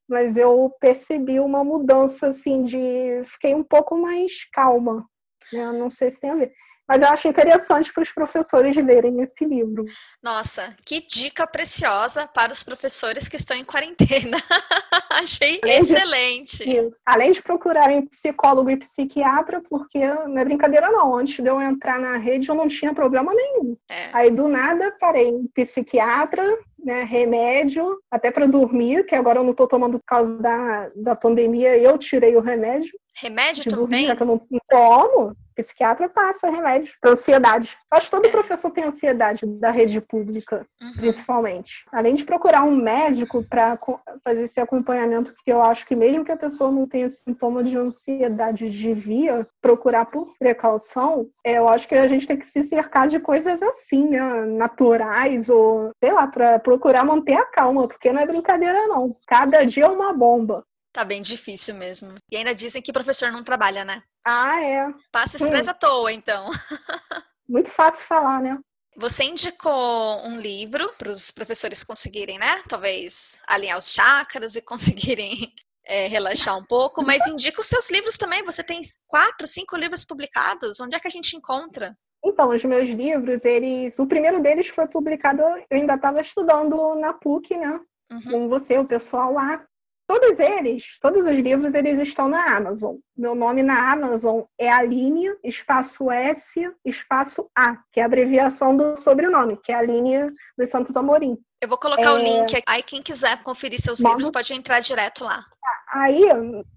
mas 0.10 0.36
eu 0.36 0.76
percebi 0.82 1.40
uma 1.40 1.64
mudança 1.64 2.28
assim 2.28 2.64
de 2.64 3.22
fiquei 3.26 3.54
um 3.54 3.64
pouco 3.64 3.96
mais 3.96 4.50
calma. 4.52 5.06
Né? 5.54 5.72
Não 5.72 5.92
sei 5.92 6.10
se 6.10 6.20
tem 6.20 6.32
a 6.32 6.36
ver. 6.36 6.52
Mas 6.90 7.04
eu 7.04 7.08
acho 7.10 7.28
interessante 7.28 7.94
para 7.94 8.02
os 8.02 8.12
professores 8.12 8.76
lerem 8.76 9.22
esse 9.22 9.46
livro. 9.46 9.86
Nossa, 10.24 10.76
que 10.84 11.06
dica 11.06 11.46
preciosa 11.46 12.28
para 12.28 12.52
os 12.52 12.64
professores 12.64 13.30
que 13.30 13.36
estão 13.36 13.56
em 13.56 13.64
quarentena. 13.64 14.38
Achei 15.12 15.60
Além 15.62 15.80
excelente. 15.80 16.66
De, 16.66 16.92
Além 17.06 17.32
de 17.32 17.44
procurarem 17.44 18.08
psicólogo 18.08 18.72
e 18.72 18.78
psiquiatra, 18.78 19.62
porque 19.70 20.00
não 20.00 20.40
é 20.40 20.44
brincadeira 20.44 20.90
não, 20.90 21.16
antes 21.16 21.44
de 21.44 21.48
eu 21.48 21.62
entrar 21.62 22.00
na 22.00 22.18
rede 22.18 22.50
eu 22.50 22.56
não 22.56 22.68
tinha 22.68 22.92
problema 22.92 23.36
nenhum. 23.36 23.78
É. 23.88 24.10
Aí 24.12 24.32
do 24.32 24.48
nada 24.48 24.92
parei 25.00 25.28
em 25.28 25.46
psiquiatra, 25.48 26.58
né, 26.84 27.04
remédio, 27.04 28.00
até 28.10 28.32
para 28.32 28.48
dormir, 28.48 29.06
que 29.06 29.14
agora 29.14 29.40
eu 29.40 29.44
não 29.44 29.52
estou 29.52 29.68
tomando 29.68 30.00
por 30.00 30.06
causa 30.06 30.38
da, 30.42 30.90
da 30.96 31.16
pandemia, 31.16 31.78
eu 31.78 32.00
tirei 32.00 32.36
o 32.36 32.42
remédio. 32.42 32.98
Remédio 33.16 33.64
também? 33.64 33.80
Dormir, 33.80 34.08
já 34.08 34.16
que 34.16 34.24
eu 34.24 34.28
não 34.28 34.42
tomo 34.70 35.36
psiquiatra 35.62 36.08
passa 36.10 36.50
remédio 36.50 36.94
para 37.02 37.12
ansiedade. 37.12 37.78
Acho 37.92 38.06
que 38.06 38.12
todo 38.12 38.28
é. 38.28 38.32
professor 38.32 38.72
tem 38.72 38.86
ansiedade 38.86 39.46
da 39.46 39.72
rede 39.72 40.00
pública, 40.00 40.66
uhum. 40.82 40.94
principalmente. 40.94 41.84
Além 41.92 42.16
de 42.16 42.24
procurar 42.24 42.64
um 42.64 42.76
médico 42.76 43.44
para 43.44 43.78
fazer 44.24 44.44
esse 44.44 44.60
acompanhamento, 44.60 45.34
que 45.44 45.52
eu 45.52 45.62
acho 45.62 45.86
que 45.86 45.96
mesmo 45.96 46.24
que 46.24 46.32
a 46.32 46.38
pessoa 46.38 46.72
não 46.72 46.88
tenha 46.88 47.10
sintoma 47.10 47.64
de 47.64 47.78
ansiedade, 47.78 48.70
devia 48.70 49.46
procurar 49.62 50.06
por 50.06 50.34
precaução, 50.38 51.28
é, 51.46 51.58
eu 51.58 51.68
acho 51.68 51.88
que 51.88 51.96
a 51.96 52.08
gente 52.08 52.28
tem 52.28 52.38
que 52.38 52.46
se 52.46 52.64
cercar 52.64 53.08
de 53.08 53.20
coisas 53.20 53.62
assim, 53.62 54.10
né? 54.10 54.46
naturais 54.46 55.50
ou, 55.50 55.92
sei 56.02 56.12
lá, 56.12 56.28
para 56.28 56.60
procurar 56.60 57.04
manter 57.04 57.34
a 57.34 57.46
calma, 57.46 57.88
porque 57.88 58.12
não 58.12 58.22
é 58.22 58.26
brincadeira 58.26 58.88
não. 58.88 59.10
Cada 59.28 59.66
dia 59.66 59.86
é 59.86 59.90
uma 59.90 60.14
bomba. 60.14 60.64
Tá 60.92 61.04
bem 61.04 61.22
difícil 61.22 61.76
mesmo. 61.76 62.16
E 62.32 62.38
ainda 62.38 62.54
dizem 62.54 62.82
que 62.82 62.94
professor 62.94 63.32
não 63.32 63.44
trabalha, 63.44 63.86
né? 63.86 64.02
Ah, 64.26 64.62
é. 64.62 64.94
Passa 65.12 65.38
estresse 65.38 65.70
à 65.70 65.74
toa, 65.74 66.12
então. 66.12 66.50
Muito 67.48 67.70
fácil 67.70 68.06
falar, 68.06 68.42
né? 68.42 68.58
Você 68.98 69.24
indicou 69.24 70.20
um 70.26 70.38
livro 70.38 70.92
para 70.98 71.10
os 71.10 71.32
professores 71.32 71.84
conseguirem, 71.84 72.38
né? 72.38 72.62
Talvez 72.68 73.40
alinhar 73.48 73.78
os 73.78 73.94
chakras 73.94 74.56
e 74.56 74.62
conseguirem 74.64 75.54
é, 75.86 76.08
relaxar 76.08 76.58
um 76.58 76.66
pouco, 76.66 77.04
mas 77.04 77.26
indica 77.28 77.62
os 77.62 77.68
seus 77.68 77.90
livros 77.90 78.18
também. 78.18 78.44
Você 78.44 78.64
tem 78.64 78.82
quatro, 79.08 79.48
cinco 79.48 79.78
livros 79.78 80.04
publicados. 80.04 80.80
Onde 80.80 80.96
é 80.96 81.00
que 81.00 81.08
a 81.08 81.12
gente 81.12 81.36
encontra? 81.36 81.96
Então, 82.24 82.50
os 82.50 82.64
meus 82.66 82.90
livros, 82.90 83.46
eles. 83.46 83.98
O 83.98 84.06
primeiro 84.06 84.42
deles 84.42 84.68
foi 84.68 84.88
publicado, 84.88 85.42
eu 85.42 85.66
ainda 85.72 85.96
estava 85.96 86.20
estudando 86.20 86.96
na 86.96 87.14
PUC, 87.14 87.56
né? 87.56 87.80
Uhum. 88.12 88.32
Com 88.32 88.50
você, 88.50 88.78
o 88.78 88.86
pessoal 88.86 89.34
lá. 89.34 89.66
Todos 90.10 90.40
eles, 90.40 90.98
todos 91.00 91.28
os 91.28 91.38
livros, 91.38 91.76
eles 91.76 92.00
estão 92.00 92.28
na 92.28 92.58
Amazon. 92.58 92.96
Meu 93.20 93.36
nome 93.36 93.62
na 93.62 93.92
Amazon 93.92 94.44
é 94.58 94.70
Aline, 94.70 95.30
espaço 95.44 96.10
S, 96.10 96.72
espaço 96.86 97.52
A, 97.54 97.76
que 97.92 98.00
é 98.00 98.04
a 98.04 98.06
abreviação 98.06 98.78
do 98.78 98.96
sobrenome, 98.96 99.58
que 99.62 99.74
é 99.74 99.76
Aline 99.76 100.28
dos 100.58 100.70
Santos 100.70 100.96
Amorim. 100.96 101.38
Eu 101.62 101.68
vou 101.68 101.78
colocar 101.78 102.12
é... 102.12 102.14
o 102.14 102.18
link, 102.18 102.64
aí 102.66 102.82
quem 102.82 103.02
quiser 103.02 103.44
conferir 103.44 103.82
seus 103.82 104.00
livros 104.00 104.32
pode 104.32 104.54
entrar 104.54 104.80
direto 104.80 105.26
lá. 105.26 105.44
Aí, 105.92 106.30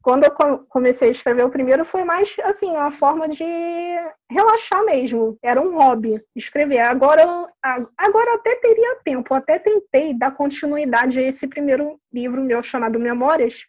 quando 0.03 0.25
eu 0.25 0.33
comecei 0.69 1.09
a 1.09 1.13
escrever 1.13 1.45
o 1.45 1.51
primeiro, 1.51 1.85
foi 1.85 2.03
mais, 2.03 2.35
assim, 2.43 2.73
uma 2.73 2.91
forma 2.91 3.29
de 3.29 3.45
relaxar 4.29 4.85
mesmo. 4.85 5.39
Era 5.45 5.61
um 5.61 5.77
hobby, 5.77 6.21
escrever. 6.35 6.81
Agora, 6.81 7.23
agora 7.97 8.35
até 8.35 8.57
teria 8.57 8.97
tempo, 9.05 9.33
até 9.33 9.61
tentei 9.61 10.13
dar 10.13 10.33
continuidade 10.33 11.21
a 11.21 11.23
esse 11.23 11.47
primeiro 11.47 12.01
livro 12.13 12.43
meu 12.43 12.65
chamado 12.65 12.99
Memórias. 12.99 13.65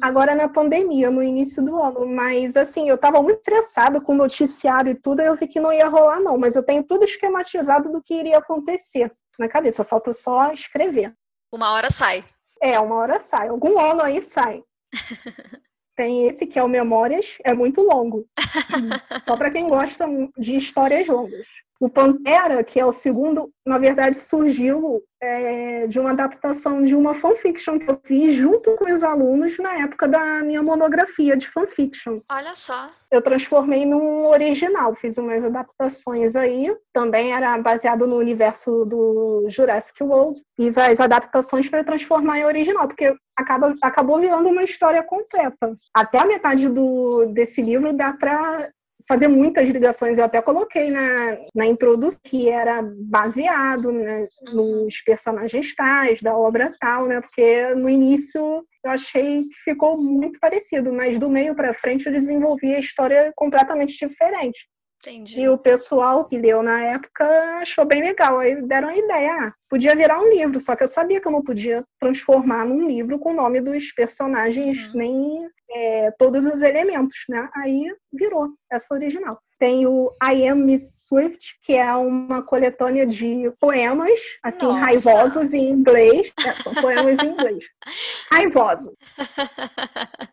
Agora 0.00 0.34
na 0.34 0.48
pandemia, 0.48 1.10
no 1.10 1.22
início 1.22 1.62
do 1.62 1.80
ano. 1.82 2.06
Mas 2.06 2.56
assim, 2.56 2.88
eu 2.88 2.94
estava 2.94 3.20
muito 3.20 3.38
estressada 3.38 4.00
com 4.00 4.12
o 4.12 4.16
noticiário 4.16 4.92
e 4.92 4.94
tudo, 4.94 5.20
eu 5.20 5.34
vi 5.34 5.48
que 5.48 5.60
não 5.60 5.72
ia 5.72 5.88
rolar, 5.88 6.20
não. 6.20 6.38
Mas 6.38 6.54
eu 6.54 6.62
tenho 6.62 6.84
tudo 6.84 7.04
esquematizado 7.04 7.90
do 7.90 8.02
que 8.02 8.14
iria 8.14 8.38
acontecer 8.38 9.10
na 9.38 9.48
cabeça, 9.48 9.84
falta 9.84 10.12
só 10.12 10.52
escrever. 10.52 11.12
Uma 11.52 11.72
hora 11.72 11.90
sai. 11.90 12.24
É, 12.60 12.78
uma 12.78 12.96
hora 12.96 13.20
sai. 13.20 13.48
Algum 13.48 13.78
ano 13.78 14.02
aí 14.02 14.22
sai. 14.22 14.62
Tem 15.94 16.28
esse 16.28 16.46
que 16.46 16.58
é 16.58 16.62
o 16.62 16.68
Memórias, 16.68 17.36
é 17.44 17.52
muito 17.52 17.82
longo. 17.82 18.26
Só 19.24 19.36
para 19.36 19.50
quem 19.50 19.68
gosta 19.68 20.06
de 20.38 20.56
histórias 20.56 21.06
longas. 21.06 21.46
O 21.82 21.90
Pantera, 21.90 22.62
que 22.62 22.78
é 22.78 22.86
o 22.86 22.92
segundo, 22.92 23.50
na 23.66 23.76
verdade 23.76 24.16
surgiu 24.16 25.02
é, 25.20 25.84
de 25.88 25.98
uma 25.98 26.12
adaptação 26.12 26.84
de 26.84 26.94
uma 26.94 27.12
fanfiction 27.12 27.76
que 27.76 27.90
eu 27.90 28.00
fiz 28.04 28.34
junto 28.34 28.76
com 28.76 28.92
os 28.92 29.02
alunos 29.02 29.58
na 29.58 29.74
época 29.80 30.06
da 30.06 30.44
minha 30.44 30.62
monografia 30.62 31.36
de 31.36 31.50
fanfiction. 31.50 32.18
Olha 32.30 32.54
só. 32.54 32.88
Eu 33.10 33.20
transformei 33.20 33.84
num 33.84 34.26
original, 34.26 34.94
fiz 34.94 35.18
umas 35.18 35.44
adaptações 35.44 36.36
aí. 36.36 36.72
Também 36.92 37.32
era 37.32 37.58
baseado 37.58 38.06
no 38.06 38.16
universo 38.16 38.84
do 38.84 39.48
Jurassic 39.48 40.04
World. 40.04 40.40
Fiz 40.54 40.78
as 40.78 41.00
adaptações 41.00 41.68
para 41.68 41.82
transformar 41.82 42.38
em 42.38 42.44
original, 42.44 42.86
porque 42.86 43.12
acaba, 43.36 43.74
acabou 43.82 44.20
virando 44.20 44.48
uma 44.48 44.62
história 44.62 45.02
completa. 45.02 45.72
Até 45.92 46.20
a 46.20 46.26
metade 46.26 46.68
do, 46.68 47.26
desse 47.26 47.60
livro 47.60 47.92
dá 47.92 48.12
para 48.12 48.70
fazer 49.06 49.28
muitas 49.28 49.68
ligações. 49.68 50.18
Eu 50.18 50.24
até 50.24 50.40
coloquei 50.40 50.90
na, 50.90 51.38
na 51.54 51.66
introdução 51.66 52.20
que 52.24 52.48
era 52.48 52.82
baseado 52.82 53.92
né, 53.92 54.24
uhum. 54.48 54.84
nos 54.84 55.00
personagens 55.02 55.74
tais, 55.74 56.20
da 56.20 56.36
obra 56.36 56.74
tal, 56.80 57.06
né? 57.06 57.20
Porque 57.20 57.74
no 57.74 57.88
início 57.88 58.64
eu 58.84 58.90
achei 58.90 59.44
que 59.44 59.54
ficou 59.64 59.96
muito 59.96 60.38
parecido, 60.40 60.92
mas 60.92 61.18
do 61.18 61.28
meio 61.28 61.54
para 61.54 61.74
frente 61.74 62.06
eu 62.06 62.12
desenvolvi 62.12 62.74
a 62.74 62.80
história 62.80 63.32
completamente 63.36 63.96
diferente. 63.96 64.66
Entendi. 65.02 65.40
E 65.40 65.48
o 65.48 65.58
pessoal 65.58 66.24
que 66.26 66.38
leu 66.38 66.62
na 66.62 66.80
época 66.80 67.24
achou 67.60 67.84
bem 67.84 68.00
legal. 68.00 68.38
Aí 68.38 68.62
deram 68.62 68.88
a 68.88 68.96
ideia, 68.96 69.32
ah, 69.32 69.52
podia 69.68 69.96
virar 69.96 70.20
um 70.20 70.28
livro, 70.30 70.60
só 70.60 70.76
que 70.76 70.84
eu 70.84 70.88
sabia 70.88 71.20
que 71.20 71.26
eu 71.26 71.32
não 71.32 71.42
podia 71.42 71.84
transformar 71.98 72.64
num 72.64 72.86
livro 72.86 73.18
com 73.18 73.32
o 73.32 73.36
nome 73.36 73.60
dos 73.60 73.90
personagens, 73.92 74.86
uhum. 74.88 74.92
nem 74.94 75.50
é, 75.72 76.10
todos 76.12 76.44
os 76.44 76.62
elementos, 76.62 77.16
né? 77.28 77.48
Aí 77.56 77.92
virou 78.12 78.50
essa 78.70 78.94
original. 78.94 79.40
Tem 79.58 79.86
o 79.86 80.12
I 80.22 80.48
Am 80.48 80.64
Miss 80.64 81.06
Swift, 81.08 81.58
que 81.62 81.72
é 81.74 81.92
uma 81.94 82.42
coletânea 82.42 83.06
de 83.06 83.50
poemas, 83.58 84.18
assim, 84.42 84.66
Nossa. 84.66 84.78
raivosos 84.78 85.54
em 85.54 85.70
inglês. 85.70 86.32
É, 86.46 86.52
são 86.62 86.74
poemas 86.74 87.18
em 87.22 87.28
inglês. 87.28 87.64
Raivosos. 88.30 88.94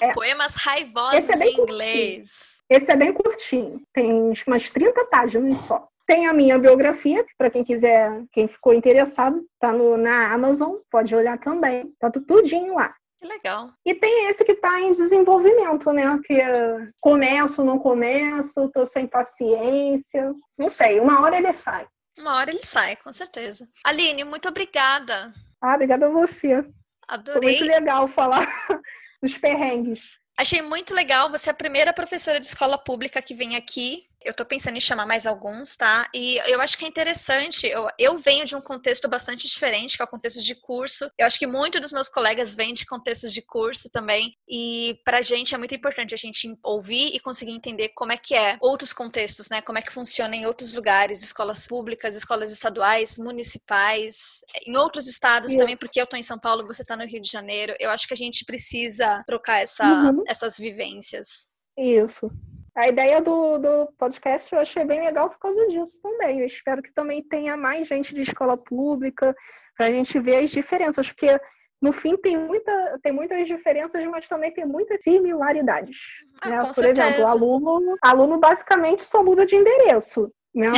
É. 0.00 0.12
Poemas 0.12 0.56
raivosos 0.56 1.30
é 1.30 1.46
em 1.46 1.60
inglês. 1.60 2.52
Esse 2.72 2.90
é 2.90 2.96
bem 2.96 3.12
curtinho, 3.12 3.82
tem 3.92 4.32
umas 4.46 4.70
30 4.70 5.04
páginas 5.04 5.60
só. 5.60 5.86
Tem 6.06 6.26
a 6.26 6.32
minha 6.32 6.58
biografia, 6.58 7.22
para 7.36 7.50
quem 7.50 7.62
quiser, 7.62 8.24
quem 8.32 8.48
ficou 8.48 8.72
interessado, 8.72 9.44
tá 9.60 9.70
no, 9.70 9.98
na 9.98 10.32
Amazon, 10.32 10.76
pode 10.90 11.14
olhar 11.14 11.38
também. 11.38 11.86
Tá 12.00 12.10
tudinho 12.10 12.74
lá. 12.74 12.94
Que 13.20 13.28
legal. 13.28 13.70
E 13.84 13.94
tem 13.94 14.30
esse 14.30 14.42
que 14.42 14.52
está 14.52 14.80
em 14.80 14.92
desenvolvimento, 14.92 15.92
né? 15.92 16.18
Que 16.24 16.40
é, 16.40 16.88
começo, 16.98 17.62
não 17.62 17.78
começo, 17.78 18.70
tô 18.70 18.86
sem 18.86 19.06
paciência. 19.06 20.32
Não 20.56 20.70
sei, 20.70 20.98
uma 20.98 21.20
hora 21.20 21.36
ele 21.36 21.52
sai. 21.52 21.86
Uma 22.18 22.36
hora 22.36 22.50
ele 22.50 22.64
sai, 22.64 22.96
com 22.96 23.12
certeza. 23.12 23.68
Aline, 23.84 24.24
muito 24.24 24.48
obrigada. 24.48 25.30
Ah, 25.60 25.74
obrigada 25.74 26.06
a 26.06 26.10
você. 26.10 26.64
Adorei. 27.06 27.50
Foi 27.50 27.66
muito 27.66 27.80
legal 27.80 28.08
falar 28.08 28.48
dos 29.22 29.36
perrengues. 29.36 30.21
Achei 30.36 30.62
muito 30.62 30.94
legal. 30.94 31.30
Você 31.30 31.50
é 31.50 31.52
a 31.52 31.54
primeira 31.54 31.92
professora 31.92 32.40
de 32.40 32.46
escola 32.46 32.78
pública 32.78 33.20
que 33.22 33.34
vem 33.34 33.56
aqui 33.56 34.06
eu 34.24 34.34
tô 34.34 34.44
pensando 34.44 34.76
em 34.76 34.80
chamar 34.80 35.06
mais 35.06 35.26
alguns, 35.26 35.76
tá? 35.76 36.08
E 36.14 36.36
eu 36.46 36.60
acho 36.60 36.76
que 36.76 36.84
é 36.84 36.88
interessante. 36.88 37.66
Eu, 37.66 37.88
eu 37.98 38.18
venho 38.18 38.44
de 38.44 38.56
um 38.56 38.60
contexto 38.60 39.08
bastante 39.08 39.46
diferente, 39.46 39.96
que 39.96 40.02
é 40.02 40.04
o 40.04 40.08
contexto 40.08 40.42
de 40.42 40.54
curso. 40.54 41.10
Eu 41.18 41.26
acho 41.26 41.38
que 41.38 41.46
muitos 41.46 41.80
dos 41.80 41.92
meus 41.92 42.08
colegas 42.08 42.54
vêm 42.54 42.72
de 42.72 42.86
contextos 42.86 43.32
de 43.32 43.42
curso 43.42 43.90
também. 43.90 44.34
E 44.48 44.98
pra 45.04 45.22
gente 45.22 45.54
é 45.54 45.58
muito 45.58 45.74
importante 45.74 46.14
a 46.14 46.18
gente 46.18 46.54
ouvir 46.62 47.14
e 47.14 47.20
conseguir 47.20 47.52
entender 47.52 47.90
como 47.90 48.12
é 48.12 48.16
que 48.16 48.34
é 48.34 48.56
outros 48.60 48.92
contextos, 48.92 49.48
né? 49.48 49.60
Como 49.60 49.78
é 49.78 49.82
que 49.82 49.92
funciona 49.92 50.36
em 50.36 50.46
outros 50.46 50.72
lugares, 50.72 51.22
escolas 51.22 51.66
públicas, 51.66 52.14
escolas 52.14 52.52
estaduais, 52.52 53.18
municipais, 53.18 54.40
em 54.66 54.76
outros 54.76 55.06
estados 55.06 55.54
também, 55.54 55.76
porque 55.76 56.00
eu 56.00 56.06
tô 56.06 56.16
em 56.16 56.22
São 56.22 56.38
Paulo, 56.38 56.66
você 56.66 56.84
tá 56.84 56.96
no 56.96 57.06
Rio 57.06 57.20
de 57.20 57.30
Janeiro. 57.30 57.74
Eu 57.78 57.90
acho 57.90 58.06
que 58.06 58.14
a 58.14 58.16
gente 58.16 58.44
precisa 58.44 59.22
trocar 59.26 59.60
essa, 59.60 59.84
uhum. 59.84 60.22
essas 60.26 60.58
vivências. 60.58 61.46
Isso. 61.76 62.30
A 62.74 62.88
ideia 62.88 63.20
do, 63.20 63.58
do 63.58 63.86
podcast 63.98 64.52
eu 64.52 64.60
achei 64.60 64.84
bem 64.84 65.04
legal 65.04 65.28
por 65.28 65.38
causa 65.38 65.66
disso 65.68 66.00
também. 66.02 66.40
Eu 66.40 66.46
espero 66.46 66.82
que 66.82 66.92
também 66.92 67.22
tenha 67.22 67.56
mais 67.56 67.86
gente 67.86 68.14
de 68.14 68.22
escola 68.22 68.56
pública, 68.56 69.36
para 69.76 69.86
a 69.86 69.90
gente 69.90 70.18
ver 70.18 70.42
as 70.42 70.50
diferenças, 70.50 71.10
porque 71.10 71.38
no 71.80 71.92
fim 71.92 72.16
tem, 72.16 72.36
muita, 72.36 72.98
tem 73.02 73.12
muitas 73.12 73.46
diferenças, 73.46 74.04
mas 74.06 74.28
também 74.28 74.52
tem 74.52 74.64
muitas 74.64 75.02
similaridades. 75.02 75.98
Ah, 76.40 76.48
né? 76.48 76.58
Por 76.58 76.74
certeza. 76.74 77.08
exemplo, 77.08 77.26
aluno, 77.26 77.96
aluno 78.00 78.38
basicamente 78.38 79.04
só 79.04 79.22
muda 79.22 79.44
de 79.44 79.56
endereço. 79.56 80.32
Né? 80.54 80.68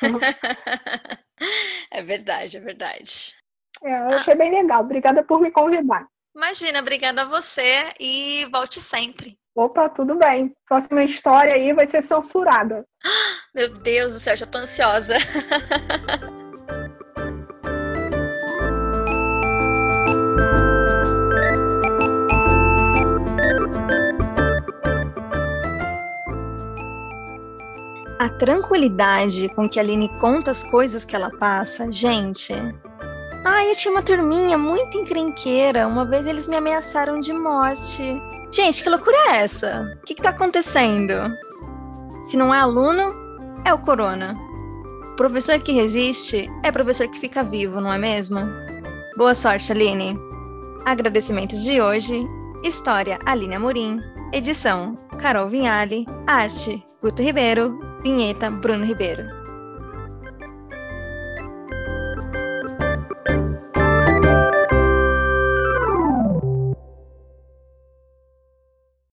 é 1.90 2.02
verdade, 2.02 2.56
é 2.56 2.60
verdade. 2.60 3.34
É, 3.82 3.98
eu 3.98 4.14
achei 4.14 4.34
ah. 4.34 4.36
bem 4.36 4.50
legal. 4.50 4.82
Obrigada 4.82 5.22
por 5.22 5.40
me 5.40 5.50
convidar. 5.50 6.06
Imagina, 6.34 6.80
obrigada 6.80 7.22
a 7.22 7.28
você 7.28 7.92
e 7.98 8.46
volte 8.50 8.80
sempre. 8.80 9.36
Opa, 9.54 9.88
tudo 9.88 10.16
bem. 10.16 10.52
Próxima 10.66 11.04
história 11.04 11.54
aí 11.54 11.72
vai 11.72 11.86
ser 11.86 12.02
censurada. 12.02 12.84
Meu 13.54 13.74
Deus 13.80 14.14
do 14.14 14.18
céu, 14.18 14.36
já 14.36 14.46
tô 14.46 14.58
ansiosa. 14.58 15.16
A 28.22 28.28
tranquilidade 28.28 29.48
com 29.48 29.68
que 29.68 29.80
a 29.80 29.82
Aline 29.82 30.08
conta 30.20 30.52
as 30.52 30.62
coisas 30.62 31.04
que 31.04 31.16
ela 31.16 31.28
passa, 31.28 31.90
gente. 31.90 32.52
Ah, 33.44 33.64
eu 33.64 33.74
tinha 33.74 33.92
uma 33.92 34.02
turminha 34.02 34.56
muito 34.56 34.96
encrenqueira. 34.96 35.88
Uma 35.88 36.04
vez 36.04 36.26
eles 36.26 36.46
me 36.46 36.56
ameaçaram 36.56 37.18
de 37.18 37.32
morte. 37.32 38.02
Gente, 38.52 38.82
que 38.82 38.88
loucura 38.88 39.16
é 39.28 39.36
essa? 39.38 39.98
O 40.00 40.06
que, 40.06 40.12
está 40.12 40.30
acontecendo? 40.30 41.14
Se 42.22 42.36
não 42.36 42.54
é 42.54 42.60
aluno, 42.60 43.14
é 43.64 43.74
o 43.74 43.78
corona. 43.78 44.38
Professor 45.16 45.58
que 45.58 45.72
resiste 45.72 46.48
é 46.62 46.70
professor 46.70 47.08
que 47.08 47.18
fica 47.18 47.42
vivo, 47.42 47.80
não 47.80 47.92
é 47.92 47.98
mesmo? 47.98 48.40
Boa 49.16 49.34
sorte, 49.34 49.72
Aline. 49.72 50.16
Agradecimentos 50.84 51.64
de 51.64 51.80
hoje: 51.80 52.26
História 52.62 53.18
Aline 53.26 53.56
Amorim, 53.56 54.00
edição 54.32 54.96
Carol 55.18 55.48
Vinhali, 55.48 56.06
arte 56.26 56.84
Guto 57.02 57.22
Ribeiro, 57.22 57.78
vinheta 58.02 58.50
Bruno 58.50 58.84
Ribeiro. 58.84 59.41